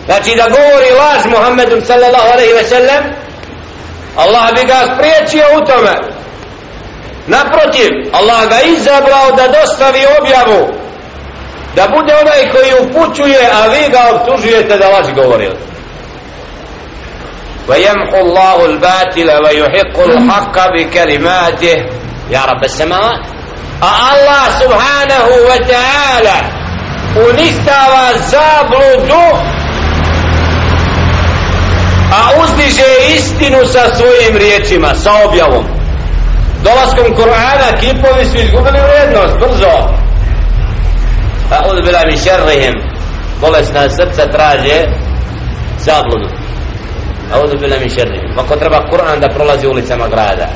Znači 0.07 0.37
da 0.37 0.43
govori 0.43 0.91
laž 1.01 1.25
Muhammedu 1.25 1.81
sallallahu 1.87 2.29
alaihi 2.33 2.53
ve 2.53 2.65
sellem 2.65 3.05
Allah 4.17 4.53
bi 4.55 4.65
ga 4.67 4.79
spriječio 4.95 5.47
u 5.59 5.67
tome 5.67 5.95
Naprotiv, 7.27 7.91
Allah 8.13 8.49
ga 8.49 8.61
izabrao 8.61 9.33
da 9.37 9.61
dostavi 9.61 10.03
objavu 10.21 10.69
Da 11.77 11.89
bude 11.97 12.15
onaj 12.15 12.53
koji 12.53 12.73
upućuje, 12.83 13.51
a 13.53 13.67
vi 13.67 13.89
ga 13.93 14.03
obtužujete 14.15 14.79
da 14.79 14.89
laž 14.89 15.07
govorite 15.15 15.68
ويمحو 17.69 18.17
الله 18.17 18.67
الباطل 18.67 19.29
ويحق 19.45 19.97
الحق 19.99 20.57
بكلماته. 20.73 21.77
يا 22.31 22.43
رب 22.45 22.65
السماوات 22.65 23.23
الله 23.83 24.45
سبحانه 24.61 25.27
وتعالى. 25.49 26.39
ونستوى 27.17 28.19
زابلد 28.31 29.13
أوزدجي 32.13 33.17
إستنو 33.17 33.65
سسويم 33.65 34.37
ريتشما 34.37 34.95
صوبيهم 34.95 35.65
دولاسكم 36.65 37.15
قرآن 37.15 37.61
كيبو 37.81 38.09
نسوي 38.21 38.43
قبل 38.57 38.75
ريدنوس 38.93 39.33
برزو 39.41 39.77
أعوذ 41.53 41.79
بالله 41.85 42.05
من 42.05 42.17
شرهم 42.17 42.75
بولسنا 43.43 43.89
سبسة 43.89 44.25
تراجي 44.25 44.87
زابلدو 45.79 46.38
Audu 47.33 47.59
bila 47.59 47.77
mi 47.79 47.91
šerri. 47.91 48.21
Ako 48.37 48.57
treba 48.57 48.89
Kur'an 48.91 49.21
da 49.21 49.29
prolazi 49.29 49.67
ulicama 49.67 50.09
grada. 50.09 50.49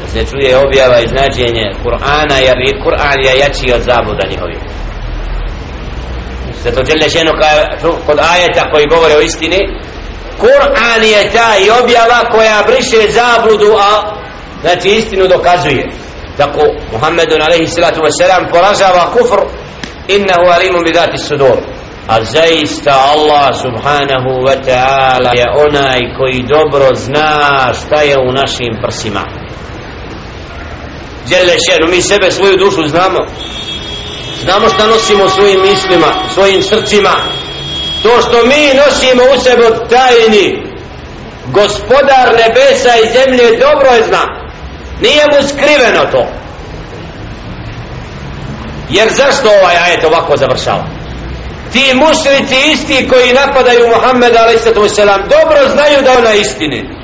Da 0.00 0.06
se 0.12 0.26
čuje 0.30 0.58
objava 0.58 1.00
i 1.00 1.08
značenje 1.08 1.64
Kur'ana, 1.84 2.36
jer 2.46 2.56
Kur'an 2.84 3.18
je 3.26 3.38
jači 3.38 3.72
od 3.74 3.82
zabuda 3.82 4.24
njihovih. 4.30 4.58
Zato 6.64 6.76
to 6.76 6.84
žele 6.90 7.08
ženo 7.08 7.32
kod 8.06 8.18
ajeta 8.32 8.70
koji 8.72 8.86
govore 8.86 9.16
o 9.16 9.20
istini, 9.20 9.58
Kur'an 10.40 11.02
je 11.04 11.30
ta 11.32 11.56
i 11.64 11.70
objava 11.82 12.20
koja 12.30 12.64
briše 12.66 13.12
zabludu, 13.12 13.72
a 13.78 14.14
znači 14.60 14.88
istinu 14.88 15.28
dokazuje. 15.28 15.86
Tako 16.36 16.60
Muhammedun 16.92 17.42
alaihi 17.42 17.66
salatu 17.66 18.00
wasalam 18.00 18.50
poražava 18.50 19.12
kufr, 19.12 19.40
innahu 20.08 20.46
alimun 20.56 20.84
bidati 20.84 21.18
sudur 21.18 21.75
a 22.08 22.24
zaista 22.24 22.92
Allah 22.94 23.50
subhanahu 23.54 24.46
wa 24.46 24.56
ta'ala 24.62 25.30
je 25.34 25.46
onaj 25.66 26.00
koji 26.18 26.46
dobro 26.48 26.94
zna 26.94 27.74
šta 27.74 28.02
je 28.02 28.16
u 28.18 28.32
našim 28.32 28.78
prsima. 28.82 29.24
Đele 31.28 31.56
šenu, 31.66 31.86
mi 31.90 32.02
sebe 32.02 32.30
svoju 32.30 32.56
dušu 32.56 32.88
znamo. 32.88 33.18
Znamo 34.42 34.68
šta 34.68 34.86
nosimo 34.86 35.24
u 35.24 35.28
svojim 35.28 35.60
mislima 35.60 36.06
svojim 36.34 36.62
srcima. 36.62 37.14
To 38.02 38.20
što 38.20 38.46
mi 38.46 38.74
nosimo 38.74 39.22
u 39.36 39.40
sebe 39.40 39.66
od 39.66 39.88
tajni 39.88 40.62
gospodar 41.46 42.28
nebesa 42.38 42.96
i 42.96 43.12
zemlje 43.18 43.58
dobro 43.58 43.90
je 43.90 44.02
zna. 44.02 44.24
Nije 45.00 45.24
mu 45.32 45.48
skriveno 45.48 46.04
to. 46.12 46.26
Jer 48.90 49.08
zašto 49.08 49.48
ovaj 49.62 49.76
ajet 49.76 50.04
ovako 50.04 50.36
završava? 50.36 50.95
Ti 51.72 51.94
mušrici 51.94 52.56
isti 52.72 53.08
koji 53.08 53.32
napadaju 53.32 53.88
Muhammeda 53.88 54.40
a.s. 54.40 54.96
dobro 55.34 55.60
znaju 55.72 56.02
da 56.04 56.18
ona 56.18 56.32
istini 56.32 56.96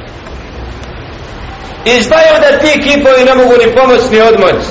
i 1.84 2.02
znaju 2.02 2.34
da 2.40 2.58
ti 2.58 2.80
kipovi 2.82 3.24
ne 3.24 3.34
mogu 3.34 3.54
ni 3.64 3.74
pomoć 3.74 4.00
ni 4.10 4.20
odmoć. 4.20 4.62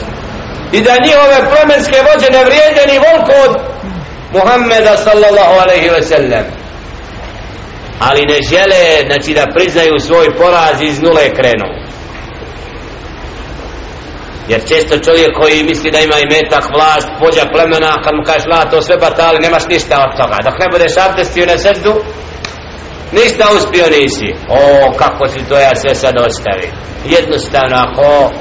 I 0.71 0.81
da 0.81 0.97
njihove 1.05 1.37
plemenske 1.51 1.97
vođe 2.07 2.29
ne 2.31 2.43
vrijede 2.45 2.93
ni 2.93 2.99
volko 2.99 3.33
od 3.49 3.57
Muhammeda 4.33 4.97
sallallahu 4.97 5.59
alaihi 5.61 5.89
ve 5.89 6.01
sellem 6.01 6.45
ali 7.99 8.25
ne 8.25 8.37
žele 8.49 9.05
znači 9.05 9.33
da 9.33 9.53
priznaju 9.55 9.99
svoj 9.99 10.37
poraz 10.37 10.81
iz 10.81 11.01
nule 11.01 11.33
krenu 11.33 11.67
jer 14.48 14.60
često 14.68 14.98
čovjek 14.98 15.30
koji 15.40 15.64
misli 15.64 15.90
da 15.90 15.98
ima 15.98 16.18
i 16.18 16.30
metak, 16.34 16.64
vlast, 16.74 17.08
pođa 17.20 17.44
plemena, 17.52 17.92
kad 18.04 18.12
mu 18.14 18.22
kažeš 18.26 18.46
la, 18.52 18.70
to 18.70 18.82
sve 18.82 18.96
batali, 18.96 19.38
nemaš 19.42 19.64
ništa 19.68 20.06
od 20.06 20.12
toga. 20.20 20.36
Dok 20.44 20.58
ne 20.58 20.68
budeš 20.72 20.92
abdestio 20.96 21.46
na 21.46 21.58
srdu, 21.58 21.94
ništa 23.12 23.44
uspio 23.56 23.86
nisi. 23.96 24.28
O, 24.48 24.92
kako 24.92 25.28
si 25.28 25.48
to 25.48 25.54
ja 25.58 25.72
sve 25.76 25.94
sad 25.94 26.14
ostavi. 26.26 26.68
Jednostavno, 27.16 27.76
ako 27.76 28.32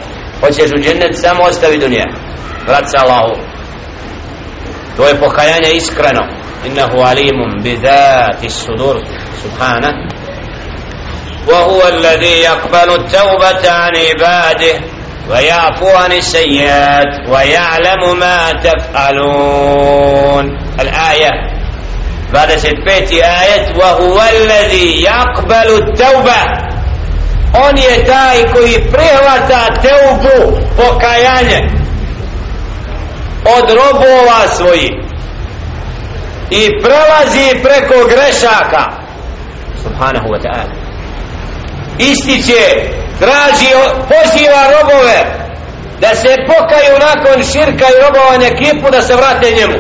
hoćeš 0.42 0.70
u 0.72 0.82
džennet, 0.84 1.14
samo 1.24 1.44
ostavi 1.44 1.78
dunja. 1.78 2.06
Vrat 2.68 2.92
se 2.92 2.98
Allahu. 2.98 3.36
To 4.98 5.08
je 5.08 5.20
pokajanje 5.20 5.72
iskreno. 5.74 6.24
Innahu 6.66 6.98
alimun 6.98 7.52
bidati 7.64 8.50
sudur. 8.50 8.98
Subhana. 9.42 9.92
وهو 11.48 11.88
الذي 11.88 12.42
يقبل 12.42 12.90
التوبة 12.96 13.72
عن 13.72 13.92
عباده 13.96 14.76
ويعفو 15.30 15.88
عن 15.90 16.12
السيئات 16.12 17.30
ويعلم 17.30 18.20
ما 18.20 18.52
تفعلون 18.64 20.46
الآية 20.80 21.32
بعد 22.34 22.52
ست 22.52 22.88
آية 23.14 23.78
وهو 23.78 24.22
الذي 24.22 25.02
يقبل 25.04 25.84
التوبة 25.84 26.66
on 27.56 27.78
je 27.78 28.06
taj 28.06 28.54
koji 28.54 28.74
prihvata 28.92 29.82
teubu 29.82 30.60
pokajanje 30.78 31.70
od 33.46 33.70
robova 33.70 34.48
svojih 34.58 34.92
i 36.50 36.70
prelazi 36.82 37.62
preko 37.64 38.08
grešaka 38.08 38.92
subhanahu 39.84 40.28
wa 40.28 40.40
ta'ala 40.42 40.66
ističe 41.98 42.90
traži, 43.20 43.70
poziva 44.12 44.64
robove 44.76 45.46
da 46.02 46.16
se 46.16 46.36
pokaju 46.48 46.94
nakon 47.00 47.44
širka 47.44 47.86
i 47.90 48.02
robovanja 48.06 48.50
kipu 48.50 48.92
da 48.92 49.02
se 49.02 49.16
vrate 49.16 49.52
njemu 49.52 49.78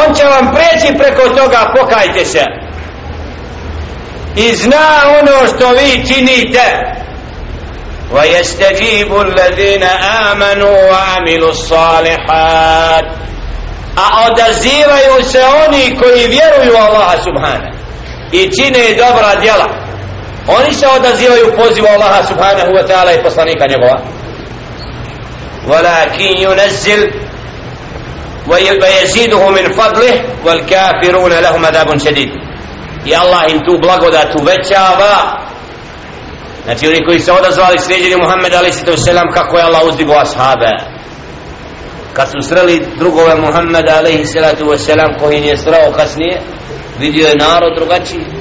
on 0.00 0.14
će 0.14 0.24
vam 0.24 0.54
preći 0.54 0.98
preko 0.98 1.28
toga 1.28 1.72
pokajte 1.76 2.24
se 2.24 2.44
i 4.36 4.54
zna 4.54 4.88
ono 5.20 5.46
što 5.46 5.68
vi 5.68 6.06
činite 6.14 6.90
ويستجيب 8.12 9.20
الذين 9.20 9.82
آمنوا 10.32 10.90
وعملوا 10.90 11.50
الصالحات 11.50 13.04
a 13.96 14.26
odazivaju 14.30 15.24
se 15.32 15.42
oni 15.66 15.98
koji 15.98 16.26
vjeruju 16.26 16.76
Allah 16.76 17.10
subhana 17.24 17.70
i 18.32 18.50
čine 18.56 18.94
dobra 18.96 19.40
djela 19.40 19.66
oni 20.48 20.74
se 20.74 20.86
odazivaju 20.88 21.52
pozivu 21.56 21.86
Allaha 21.94 22.22
subhanahu 22.26 22.70
wa 22.72 22.86
ta'ala 22.86 23.14
i 23.14 23.22
poslanika 23.22 23.66
njegova 23.66 24.00
ولكن 25.68 26.24
ينزل 26.38 27.10
ويزيده 28.82 29.48
من 29.48 29.72
فضله 29.72 30.22
والكافرون 30.46 31.32
لهم 31.32 31.66
عذاب 31.66 31.98
شديد 31.98 32.30
i 33.06 33.14
Allah 33.14 33.52
im 33.52 33.60
tu 33.64 33.78
blagodat 33.78 34.34
uvećava 34.40 35.40
znači 36.64 36.88
oni 36.88 37.04
koji 37.04 37.20
se 37.20 37.32
odazvali 37.32 37.78
slijedjeni 37.78 38.22
Muhammed 38.22 38.54
a.s. 38.54 39.06
kako 39.34 39.56
je 39.58 39.62
Allah 39.62 39.82
uzdigo 39.84 40.12
ashabe 40.12 40.70
kad 42.12 42.28
su 42.28 42.48
sreli 42.48 42.86
drugove 42.98 43.34
Muhammeda 43.34 43.92
a.s. 43.92 44.88
koji 45.20 45.40
nije 45.40 45.56
srao 45.56 45.92
kasnije 45.96 46.40
vidio 46.98 47.28
je 47.28 47.36
narod 47.36 47.74
drugačiji 47.76 48.33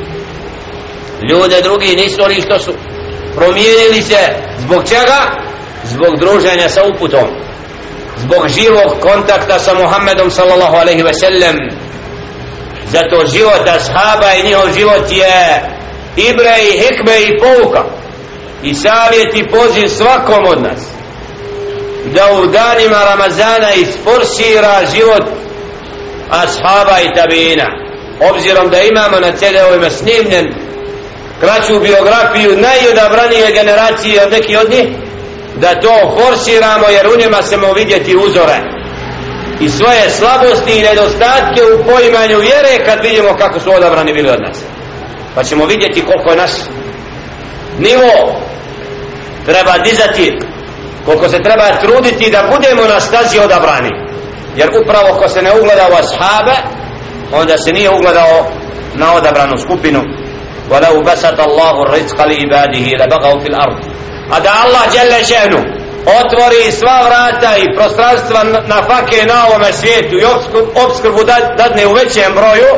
ljude 1.31 1.61
drugi 1.63 1.97
nisu 1.97 2.23
oni 2.25 2.41
što 2.41 2.59
su. 2.59 2.73
Promijenili 3.37 4.03
se 4.03 4.19
zbog 4.59 4.89
čega? 4.89 5.45
zbog 5.85 6.19
druženja 6.19 6.69
sa 6.69 6.83
uputom. 6.85 7.29
Zbog 8.17 8.49
živog 8.49 9.01
kontakta 9.01 9.59
sa 9.59 9.75
Muhammedom 9.75 10.31
sallallahu 10.31 10.77
alaihi 10.77 11.03
ve 11.03 11.15
sellem. 11.15 11.57
Zato 12.87 13.27
život 13.27 13.69
ashaba 13.69 14.35
i 14.35 14.47
njihov 14.47 14.73
život 14.73 15.11
je 15.11 15.63
ibre 16.17 16.55
i 16.63 16.79
hikme 16.79 17.23
i 17.23 17.39
pouka. 17.39 17.85
I 18.63 18.75
savjet 18.75 19.35
i 19.35 19.49
poziv 19.51 19.89
svakom 19.89 20.45
od 20.47 20.63
nas. 20.63 20.81
Da 22.15 22.33
u 22.33 22.47
danima 22.47 23.05
Ramazana 23.11 23.73
isforsira 23.75 24.81
život 24.95 25.23
ashaba 26.31 27.01
i 27.01 27.15
tabina 27.15 27.67
obzirom 28.31 28.71
da 28.71 28.83
imamo 28.83 29.21
na 29.21 29.33
CD-ovima 29.33 29.91
snimljen 29.91 30.63
kraću 31.40 31.81
biografiju 31.81 32.57
najodabranije 32.57 33.53
generacije 33.53 34.23
od 34.25 34.33
neki 34.33 34.57
od 34.57 34.70
njih? 34.70 34.88
Da 35.57 35.81
to 35.81 36.16
forsiramo 36.18 36.87
jer 36.88 37.07
u 37.07 37.20
njima 37.20 37.42
ćemo 37.51 37.73
vidjeti 37.73 38.16
uzore. 38.16 38.59
I 39.61 39.68
svoje 39.68 40.11
slabosti 40.11 40.79
i 40.79 40.83
nedostatke 40.83 41.62
u 41.64 41.85
poimanju 41.85 42.38
vjere 42.38 42.85
kad 42.85 42.99
vidimo 43.03 43.37
kako 43.37 43.61
su 43.61 43.70
odabrani 43.73 44.12
bili 44.12 44.31
od 44.31 44.40
nas. 44.40 44.59
Pa 45.35 45.44
ćemo 45.44 45.66
vidjeti 45.66 46.05
koliko 46.05 46.31
je 46.31 46.37
naš 46.37 46.51
nivo 47.79 48.40
treba 49.47 49.79
dizati 49.79 50.38
koliko 51.05 51.29
se 51.29 51.42
treba 51.42 51.81
truditi 51.81 52.31
da 52.31 52.51
budemo 52.55 52.83
na 52.88 53.01
stazi 53.01 53.38
odabrani. 53.38 53.90
Jer 54.57 54.70
upravo 54.83 55.18
ko 55.18 55.29
se 55.29 55.42
ne 55.42 55.53
ugleda 55.53 55.88
u 55.90 55.94
ashabe 55.94 56.57
onda 57.33 57.59
se 57.59 57.73
nije 57.73 57.90
ugledao 57.90 58.47
na 58.94 59.14
odabranu 59.14 59.59
skupinu. 59.59 60.01
ولو 60.72 61.02
بسط 61.02 61.39
الله 61.39 61.84
الرزق 61.84 62.26
لعباده 62.26 62.86
لبغوا 63.06 63.39
في 63.39 63.48
الارض 63.48 63.80
a 64.32 64.39
da 64.39 64.52
Allah 64.63 64.91
djelle 64.91 65.24
šenu 65.24 65.60
otvori 66.06 66.72
sva 66.72 66.98
vrata 67.08 67.58
i 67.58 67.76
prostranstva 67.76 68.43
na 68.43 68.76
fake 68.76 69.26
na 69.26 69.48
ovome 69.48 69.74
svijetu 69.74 70.15
i 70.15 70.26
obskrbu 70.86 71.24
dadne 71.58 71.88
u 71.88 71.93
većem 71.93 72.34
broju 72.34 72.72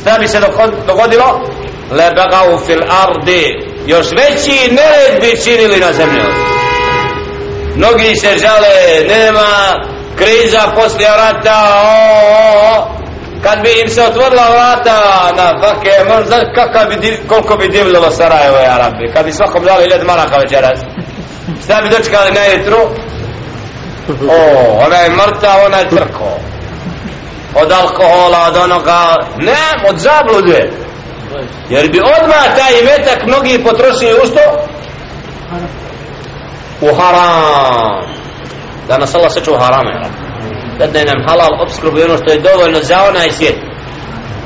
šta 0.00 0.18
bi 0.18 0.28
se 0.28 0.40
dogodilo 0.86 1.40
lebegau 1.90 2.58
fil 2.66 2.82
ardi 3.04 3.66
još 3.86 4.06
veći 4.10 4.74
nered 4.74 5.20
bi 5.20 5.42
činili 5.44 5.80
na 5.80 5.92
zemlji 5.92 6.20
mnogi 7.76 8.16
se 8.16 8.38
žale 8.38 9.04
nema 9.08 9.48
kriza 10.16 10.60
poslije 10.76 11.08
rata 11.08 11.82
o, 11.84 12.20
o, 12.32 12.78
o. 12.78 12.93
kad 13.45 13.63
bi 13.63 13.81
im 13.81 13.89
se 13.89 14.01
otvorila 14.03 14.45
vrata 14.49 14.97
na 15.37 15.47
fake 15.61 15.95
možda 16.13 16.53
kakav 16.55 16.85
bi, 16.89 17.19
koliko 17.27 17.57
bi 17.57 17.67
divljalo 17.67 18.11
Sarajevo 18.11 18.57
i 18.57 18.71
Arabi 18.75 19.11
kad 19.13 19.25
bi 19.25 19.31
svakom 19.31 19.63
dali 19.65 19.85
ljed 19.91 20.05
maraka 20.05 20.37
večeras. 20.37 20.79
Šta 21.63 21.81
bi 21.81 21.89
dočekali 21.89 22.31
na 22.31 22.45
jutru 22.45 22.81
o, 24.29 24.37
ona 24.85 24.95
je 24.95 25.09
mrta, 25.09 25.61
ona 25.65 25.77
je 25.77 25.89
trko. 25.89 26.29
Od 27.55 27.71
alkohola, 27.71 28.47
od 28.47 28.57
onoga 28.57 29.15
ne, 29.37 29.89
od 29.89 29.97
zablude. 29.97 30.69
Jer 31.69 31.91
bi 31.91 31.99
odmah 31.99 32.57
taj 32.57 32.79
imetak 32.81 33.25
mnogi 33.27 33.63
potrošili 33.63 34.13
u 34.13 34.25
što? 34.25 34.67
u 36.81 36.95
haram. 36.95 38.05
Danas 38.87 39.15
Allah 39.15 39.31
seču 39.33 39.53
u 39.53 39.57
haram 39.57 40.24
da 40.78 41.04
nam 41.04 41.24
halal 41.26 41.62
obskrbu 41.62 41.98
ono 42.04 42.16
što 42.16 42.32
je 42.32 42.40
dovoljno 42.40 42.78
za 42.82 42.98
onaj 43.08 43.30
svijet 43.30 43.56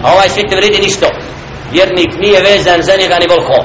a 0.03 0.13
ovaj 0.13 0.29
svijet 0.29 0.51
ne 0.51 0.57
vredi 0.57 0.79
ništo 0.79 1.07
vjernik 1.73 2.19
nije 2.21 2.41
vezan 2.41 2.83
za 2.83 2.97
njega 2.97 3.17
ni 3.19 3.27
volko 3.27 3.59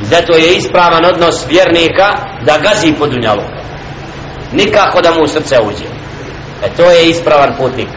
zato 0.00 0.32
je 0.36 0.56
ispravan 0.56 1.04
odnos 1.04 1.46
vjernika 1.48 2.08
da 2.46 2.58
gazi 2.58 2.92
po 2.98 3.06
dunjalu 3.06 3.42
nikako 4.52 5.00
da 5.00 5.10
mu 5.14 5.22
u 5.22 5.28
srce 5.28 5.56
uđe 5.60 5.88
e 6.64 6.68
to 6.76 6.90
je 6.90 7.08
ispravan 7.08 7.54
putnik 7.58 7.88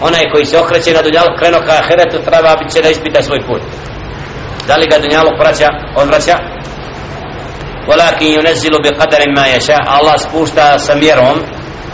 onaj 0.00 0.24
koji 0.32 0.44
se 0.44 0.58
okreće 0.58 0.92
na 0.92 1.02
dunjalu 1.02 1.28
kreno 1.38 1.58
ka 1.66 1.72
ahiretu 1.72 2.18
treba 2.30 2.56
bit 2.56 2.72
će 2.74 2.82
da 2.82 2.88
ispita 2.88 3.22
svoj 3.22 3.40
put 3.46 3.62
da 4.66 4.76
li 4.76 4.86
ga 4.86 4.98
dunjalu 4.98 5.30
vraća 5.38 5.68
odvraća 5.96 6.38
ولكن 7.88 8.26
ينزل 8.26 8.70
بقدر 8.84 9.20
ما 9.36 9.46
يشاء 9.56 10.00
الله 10.00 10.16
سبوشتا 10.16 10.78
سميرهم 10.78 11.38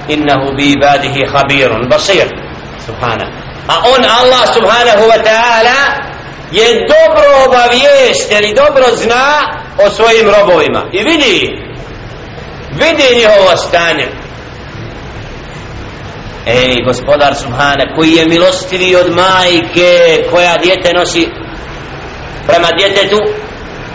innahu 0.09 0.55
bi 0.57 0.65
ibadihi 0.73 1.21
khabirun 1.33 1.89
basir. 1.89 2.27
Subhana 2.85 3.25
a 3.69 3.75
on 3.93 4.03
Allah 4.05 4.43
subhanahu 4.53 5.03
wa 5.11 5.19
ta'ala 5.23 5.79
je 6.51 6.65
dobro 6.87 7.27
obavijest 7.47 8.31
ili 8.31 8.53
dobro 8.53 8.85
zna 8.95 9.25
o 9.85 9.89
svojim 9.89 10.27
robovima. 10.39 10.83
I 10.91 11.03
vidi 11.03 11.35
vidi 12.71 13.15
njihovo 13.15 13.57
stanje. 13.57 14.07
Ej 16.45 16.75
gospodar 16.85 17.35
subhana 17.35 17.95
koji 17.95 18.11
je 18.11 18.25
milostivi 18.25 18.95
od 18.95 19.15
majke 19.15 20.23
koja 20.31 20.57
djete 20.63 20.93
nosi 20.93 21.27
prema 22.47 22.67
djetetu 22.77 23.17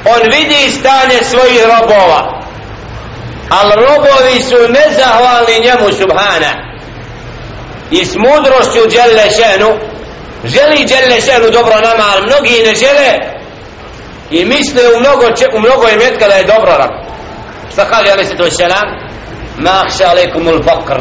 on 0.04 0.30
vidi 0.30 0.70
stanje 0.70 1.18
svojih 1.22 1.60
robova 1.62 2.33
ali 3.50 3.72
robovi 3.74 4.42
su 4.42 4.56
nezahvalni 4.72 5.64
njemu 5.64 5.92
subhana. 6.00 6.52
I 7.90 8.04
s 8.04 8.14
mudrošću 8.16 8.88
djelle 8.88 9.26
šenu 9.38 9.70
želi 10.44 10.84
djelle 10.84 11.20
šenu 11.20 11.50
dobro 11.50 11.74
nama 11.80 12.04
ali 12.12 12.26
mnogi 12.26 12.62
ne 12.66 12.74
žele. 12.74 13.12
I 14.30 14.44
misle 14.44 14.82
u 14.96 15.00
mnogo, 15.00 15.26
u 15.56 15.60
mnogo 15.60 15.88
imetka 15.88 16.28
da 16.28 16.34
je 16.34 16.44
dobro 16.44 16.78
nam 16.78 17.04
šta 17.74 17.84
kaže 17.90 18.10
ali 18.12 18.26
se 18.26 18.36
to 18.36 18.50
selam 18.50 18.88
ma 19.58 19.70
ahša 19.70 20.04
alaikum 20.10 20.46
ul 20.46 20.62
fakr 20.62 20.98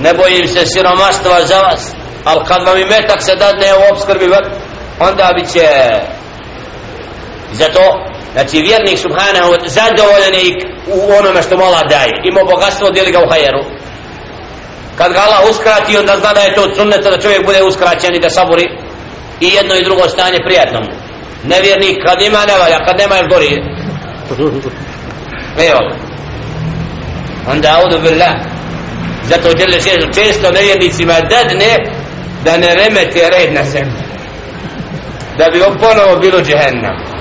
ne 0.00 0.14
bojim 0.14 0.48
se 0.48 0.66
siromaštva 0.66 1.42
za 1.44 1.58
vas 1.60 1.82
ali 2.24 2.40
kad 2.48 2.66
vam 2.66 2.78
imetak 2.78 3.22
se 3.22 3.34
dadne 3.36 3.74
u 3.74 3.92
obskrbi 3.92 4.26
onda 5.00 5.30
bit 5.36 5.52
će 5.52 5.68
zato 7.52 7.80
znači 8.36 8.56
vjernik 8.68 8.98
subhanahu 8.98 9.50
zadovoljan 9.66 10.34
je 10.34 10.46
u 10.96 10.98
onome 11.18 11.42
što 11.42 11.56
mola 11.56 11.82
daje. 11.94 12.12
Ima 12.24 12.40
bogatstvo 12.52 12.90
deli 12.90 13.12
ga 13.12 13.20
u 13.20 13.30
hajeru. 13.30 13.62
Kad 14.98 15.12
ga 15.12 15.20
Allah 15.26 15.50
uskrati 15.50 15.98
onda 15.98 16.16
zna 16.20 16.32
da 16.32 16.40
je 16.40 16.54
to 16.54 16.74
sunneta 16.74 17.10
da 17.10 17.20
čovjek 17.20 17.46
bude 17.46 17.62
uskraćen 17.62 18.14
i 18.14 18.20
da 18.20 18.30
saburi. 18.30 18.66
I 19.40 19.48
jedno 19.48 19.74
i 19.74 19.84
drugo 19.84 20.08
stanje 20.08 20.38
prijatno 20.46 20.80
mu. 20.80 20.90
Nevjernik 21.44 21.96
kad 22.06 22.22
ima 22.22 22.46
ne 22.46 22.58
valja 22.58 22.78
kad 22.86 22.98
nema 22.98 23.14
je 23.16 23.28
gori? 23.32 23.52
Evo. 25.70 25.80
Onda 27.52 27.68
audu 27.78 27.98
billah. 27.98 28.34
Zato 29.24 29.52
djele 29.54 29.78
često 30.14 30.50
nevjernicima 30.50 31.14
dadne 31.20 31.72
da 32.44 32.56
ne 32.56 32.74
remete 32.74 33.30
red 33.30 33.52
na 33.54 33.64
zemlji. 33.64 34.02
Da 35.38 35.44
bi 35.52 35.58
ponovo 35.80 36.16
bilo 36.20 36.40
džehennem. 36.40 37.15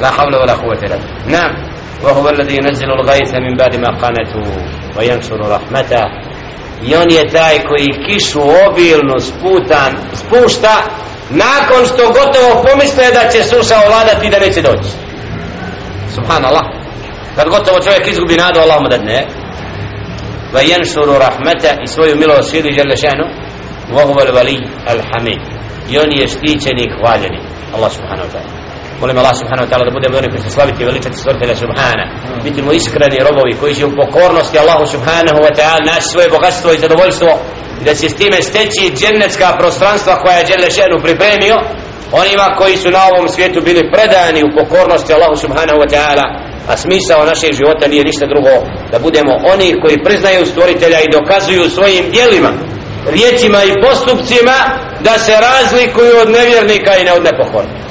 la 0.00 0.10
havla 0.16 0.38
wa 0.38 0.46
la 0.46 0.56
kuvvete 0.56 0.86
illa 0.86 0.98
nam 1.28 1.76
وهو 2.04 2.28
الذي 2.28 2.56
ينزل 2.56 2.90
الغيث 2.90 3.34
من 3.34 3.56
بعد 3.56 3.76
ما 3.76 3.88
قنته 3.88 4.46
وينشر 4.98 5.40
رحمته 5.40 6.04
i 6.84 6.94
on 6.94 7.10
je 7.10 7.28
taj 7.28 7.58
koji 7.68 7.88
kišu 8.06 8.40
obilno 8.40 9.20
sputan, 9.20 9.92
spušta 10.12 10.74
nakon 11.30 11.86
što 11.86 12.06
gotovo 12.06 12.64
pomisle 12.64 13.04
da 13.12 13.30
će 13.30 13.42
suša 13.42 13.76
ovladati 13.86 14.30
da 14.30 14.38
neće 14.38 14.62
doći 14.62 14.90
subhanallah 16.14 16.62
kad 17.36 17.48
gotovo 17.48 17.80
čovjek 17.80 18.08
izgubi 18.08 18.36
nadu 18.36 18.60
Allah 18.60 18.80
mu 18.80 18.88
da 18.88 18.98
ne 18.98 19.26
va 20.52 20.60
jenšuru 20.60 21.12
rahmeta 21.12 21.82
i 21.82 21.86
svoju 21.86 22.16
milost 22.16 22.50
širi 22.50 22.72
žele 22.72 22.96
šanu 22.96 23.26
vohuva 23.90 24.24
vali 24.34 24.56
alhamid 24.88 25.40
i 25.90 25.98
on 25.98 26.12
je 26.18 26.28
štićeni 26.28 26.82
i 26.84 26.92
hvaljeni 26.98 27.40
Allah 27.74 27.92
subhanahu 27.92 28.28
wa 28.28 28.32
ta'ala 28.32 28.59
molim 29.01 29.17
Allah 29.17 29.35
subhanahu 29.41 29.65
wa 29.65 29.69
ta'ala 29.71 29.85
da 29.89 29.93
budemo 29.97 30.17
oni 30.17 30.29
koji 30.31 30.41
se 30.45 30.49
slaviti 30.55 30.79
i 30.83 30.89
veličati 30.89 31.21
stvrtelja 31.23 31.55
subhana. 31.63 32.05
Biti 32.45 32.59
mu 32.61 32.71
iskreni 32.71 33.25
robovi 33.27 33.53
koji 33.61 33.73
će 33.75 33.85
u 33.85 33.95
pokornosti 34.01 34.59
Allahu 34.63 34.85
subhanahu 34.93 35.39
wa 35.45 35.51
ta'ala 35.57 35.81
naći 35.91 36.07
svoje 36.13 36.29
bogatstvo 36.35 36.69
i 36.71 36.81
zadovoljstvo 36.85 37.29
i 37.81 37.83
da 37.87 37.93
će 37.99 38.09
s 38.09 38.19
time 38.21 38.37
steći 38.49 38.93
džennetska 38.99 39.47
prostranstva 39.59 40.13
koja 40.23 40.35
je 40.37 40.47
Đele 40.49 40.69
Šenu 40.77 40.97
pripremio 41.05 41.55
onima 42.21 42.45
koji 42.59 42.75
su 42.77 42.89
na 42.97 43.01
ovom 43.11 43.27
svijetu 43.33 43.59
bili 43.61 43.91
predani 43.93 44.41
u 44.43 44.53
pokornosti 44.59 45.13
Allahu 45.13 45.35
subhanahu 45.43 45.79
wa 45.83 45.89
ta'ala 45.93 46.25
a 46.71 46.77
smisao 46.77 47.25
našeg 47.31 47.51
života 47.59 47.85
nije 47.87 48.03
ništa 48.09 48.25
drugo 48.33 48.53
da 48.91 48.97
budemo 48.99 49.33
oni 49.53 49.67
koji 49.81 50.03
priznaju 50.07 50.45
stvoritelja 50.45 50.99
i 51.01 51.13
dokazuju 51.17 51.69
svojim 51.69 52.05
dijelima 52.13 52.51
riječima 53.15 53.59
i 53.63 53.77
postupcima 53.85 54.57
da 55.07 55.13
se 55.25 55.33
razlikuju 55.49 56.13
od 56.21 56.29
nevjernika 56.37 56.91
i 56.97 57.03
ne 57.03 57.13
od 57.13 57.23
nepokornika 57.23 57.90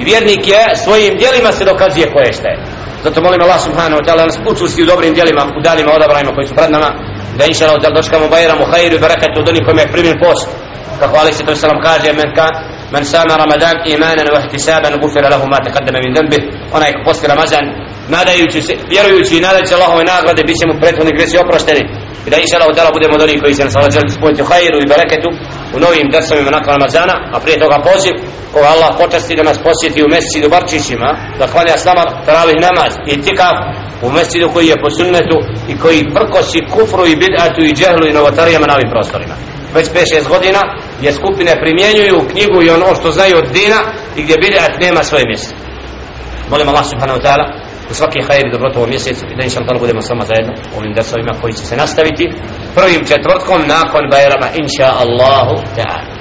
i 0.00 0.04
vjernik 0.04 0.48
je 0.48 0.62
svojim 0.84 1.12
djelima 1.22 1.52
se 1.52 1.64
dokazuje 1.64 2.12
koje 2.12 2.32
šta 2.32 2.48
je. 2.48 2.58
Zato 3.04 3.22
molim 3.22 3.40
Allah 3.42 3.60
subhanahu 3.60 3.98
wa 4.00 4.04
ta'ala 4.06 4.24
nas 4.24 4.38
učusti 4.52 4.82
u 4.82 4.86
dobrim 4.86 5.14
djelima, 5.14 5.42
u 5.58 5.60
danima 5.68 5.90
odabrajima 5.92 6.32
koji 6.34 6.46
su 6.48 6.54
pred 6.54 6.70
nama 6.76 6.90
da 7.38 7.44
inša 7.44 7.64
Allah 7.64 7.80
dočkamo 7.98 8.28
bajram 8.28 8.58
u 8.60 8.66
hajru 8.70 8.94
i 8.96 9.04
bereketu 9.06 9.36
od 9.42 9.48
onih 9.48 9.62
kojima 9.64 9.82
je 9.82 9.92
primjen 9.94 10.18
post. 10.24 10.46
Kako 11.00 11.14
Ali 11.20 11.32
se 11.32 11.42
salam 11.62 11.78
kaže 11.86 12.12
men, 12.20 12.30
ka, 12.36 12.46
men 12.92 13.04
sama 13.12 13.34
Ramadan 13.42 13.76
imanan 13.94 14.28
wa 14.34 14.40
ihtisaban 14.44 14.94
gufira 15.02 15.28
lahu 15.34 15.46
ma 15.52 15.58
taqaddama 15.66 15.98
min 16.04 16.12
dhanbi. 16.16 16.38
Onaj 16.76 16.92
ko 16.94 17.00
posti 17.06 17.26
Ramazan 17.32 17.64
nadajući 18.14 18.60
se, 18.66 18.74
vjerujući 18.92 19.32
i 19.36 19.44
nadajući 19.46 19.74
Allahove 19.74 20.04
nagrade 20.12 20.42
bit 20.48 20.56
će 20.60 20.64
mu 20.68 20.74
prethodni 20.80 21.12
gresi 21.16 21.36
oprošteni. 21.44 21.82
I 22.26 22.28
da 22.30 22.36
inša 22.36 22.56
Allah 22.56 22.92
budemo 22.96 23.14
od 23.14 23.22
onih 23.26 23.38
koji 23.42 23.54
se 23.54 23.64
nas 23.64 23.76
Allah 23.76 23.90
želi 23.96 24.10
spojiti 24.18 24.42
u 24.42 24.48
hajru 24.50 24.78
i 24.80 24.90
bereketu 24.92 25.30
u 25.74 25.78
novim 25.84 26.06
drsovima 26.14 26.50
nakon 26.50 26.72
Ramazana 26.76 27.14
a 27.34 27.36
prije 27.40 27.58
toga 27.58 27.78
poziv 27.90 28.14
koga 28.52 28.68
Allah 28.74 28.90
počasti 29.02 29.36
da 29.36 29.42
nas 29.42 29.58
posjeti 29.68 30.04
u 30.04 30.08
mjeseci 30.08 30.48
Barčićima 30.54 31.10
da 31.38 31.46
klanja 31.52 31.76
s 31.78 31.84
nama 31.90 32.04
taravih 32.26 32.58
namaz 32.66 32.92
i 33.12 33.22
tikav 33.22 33.54
u 34.02 34.10
mesidu 34.10 34.50
koji 34.54 34.66
je 34.68 34.82
po 34.82 34.90
sunnetu 34.90 35.38
i 35.72 35.74
koji 35.82 36.10
prkosi 36.16 36.66
kufru 36.74 37.06
i 37.06 37.18
bid'atu 37.22 37.60
i 37.64 37.74
džehlu 37.78 38.04
i 38.06 38.16
novotarijama 38.18 38.66
na 38.66 38.74
ovim 38.74 38.90
prostorima. 38.90 39.34
Već 39.74 39.86
5-6 39.86 40.28
godina 40.28 40.60
gdje 40.98 41.12
skupine 41.12 41.60
primjenjuju 41.62 42.28
knjigu 42.30 42.62
i 42.62 42.70
ono 42.70 42.94
što 42.94 43.10
znaju 43.10 43.36
od 43.38 43.48
dina 43.58 43.80
i 44.16 44.22
gdje 44.22 44.36
bid'at 44.36 44.80
nema 44.80 45.04
svoje 45.04 45.24
mjesto. 45.26 45.54
Molim 46.50 46.68
Allah 46.68 46.86
subhanahu 46.90 47.18
wa 47.18 47.24
ta'ala 47.26 47.63
u 47.90 47.94
svaki 47.94 48.20
hajr 48.26 48.46
i 48.46 48.52
dobrot 48.54 48.76
ovom 48.76 48.90
mjesecu 48.90 49.24
i 49.26 49.36
da 49.36 49.42
inša 49.44 49.60
Allah 49.60 49.80
budemo 49.80 50.02
sama 50.02 50.24
zajedno 50.30 50.52
ovim 50.78 50.92
desovima 50.94 51.32
koji 51.40 51.52
će 51.58 51.64
se 51.70 51.76
nastaviti. 51.76 52.24
Prvim 52.78 53.02
četvrtkom 53.10 53.60
nakon 53.76 54.02
Bajrama 54.12 54.48
inša 54.62 54.88
Allahu 55.04 55.56
ta'ala. 55.76 56.14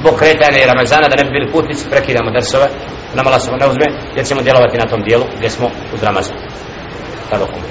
Zbog 0.00 0.14
kretanja 0.20 0.58
i 0.60 0.70
Ramazana 0.72 1.06
da 1.08 1.16
ne 1.16 1.24
bi 1.24 1.30
bili 1.36 1.52
putnici 1.52 1.90
prekidamo 1.90 2.30
desove 2.30 2.66
namala 3.14 3.34
Allah 3.34 3.42
subhanahu 3.44 3.66
ne 3.66 3.72
uzme 3.72 3.86
jer 4.16 4.24
ćemo 4.26 4.42
djelovati 4.42 4.78
na 4.78 4.86
tom 4.90 5.00
dijelu 5.02 5.24
gdje 5.36 5.50
smo 5.50 5.66
uz 5.94 6.02
Ramazan. 6.02 6.36
Tako. 7.30 7.58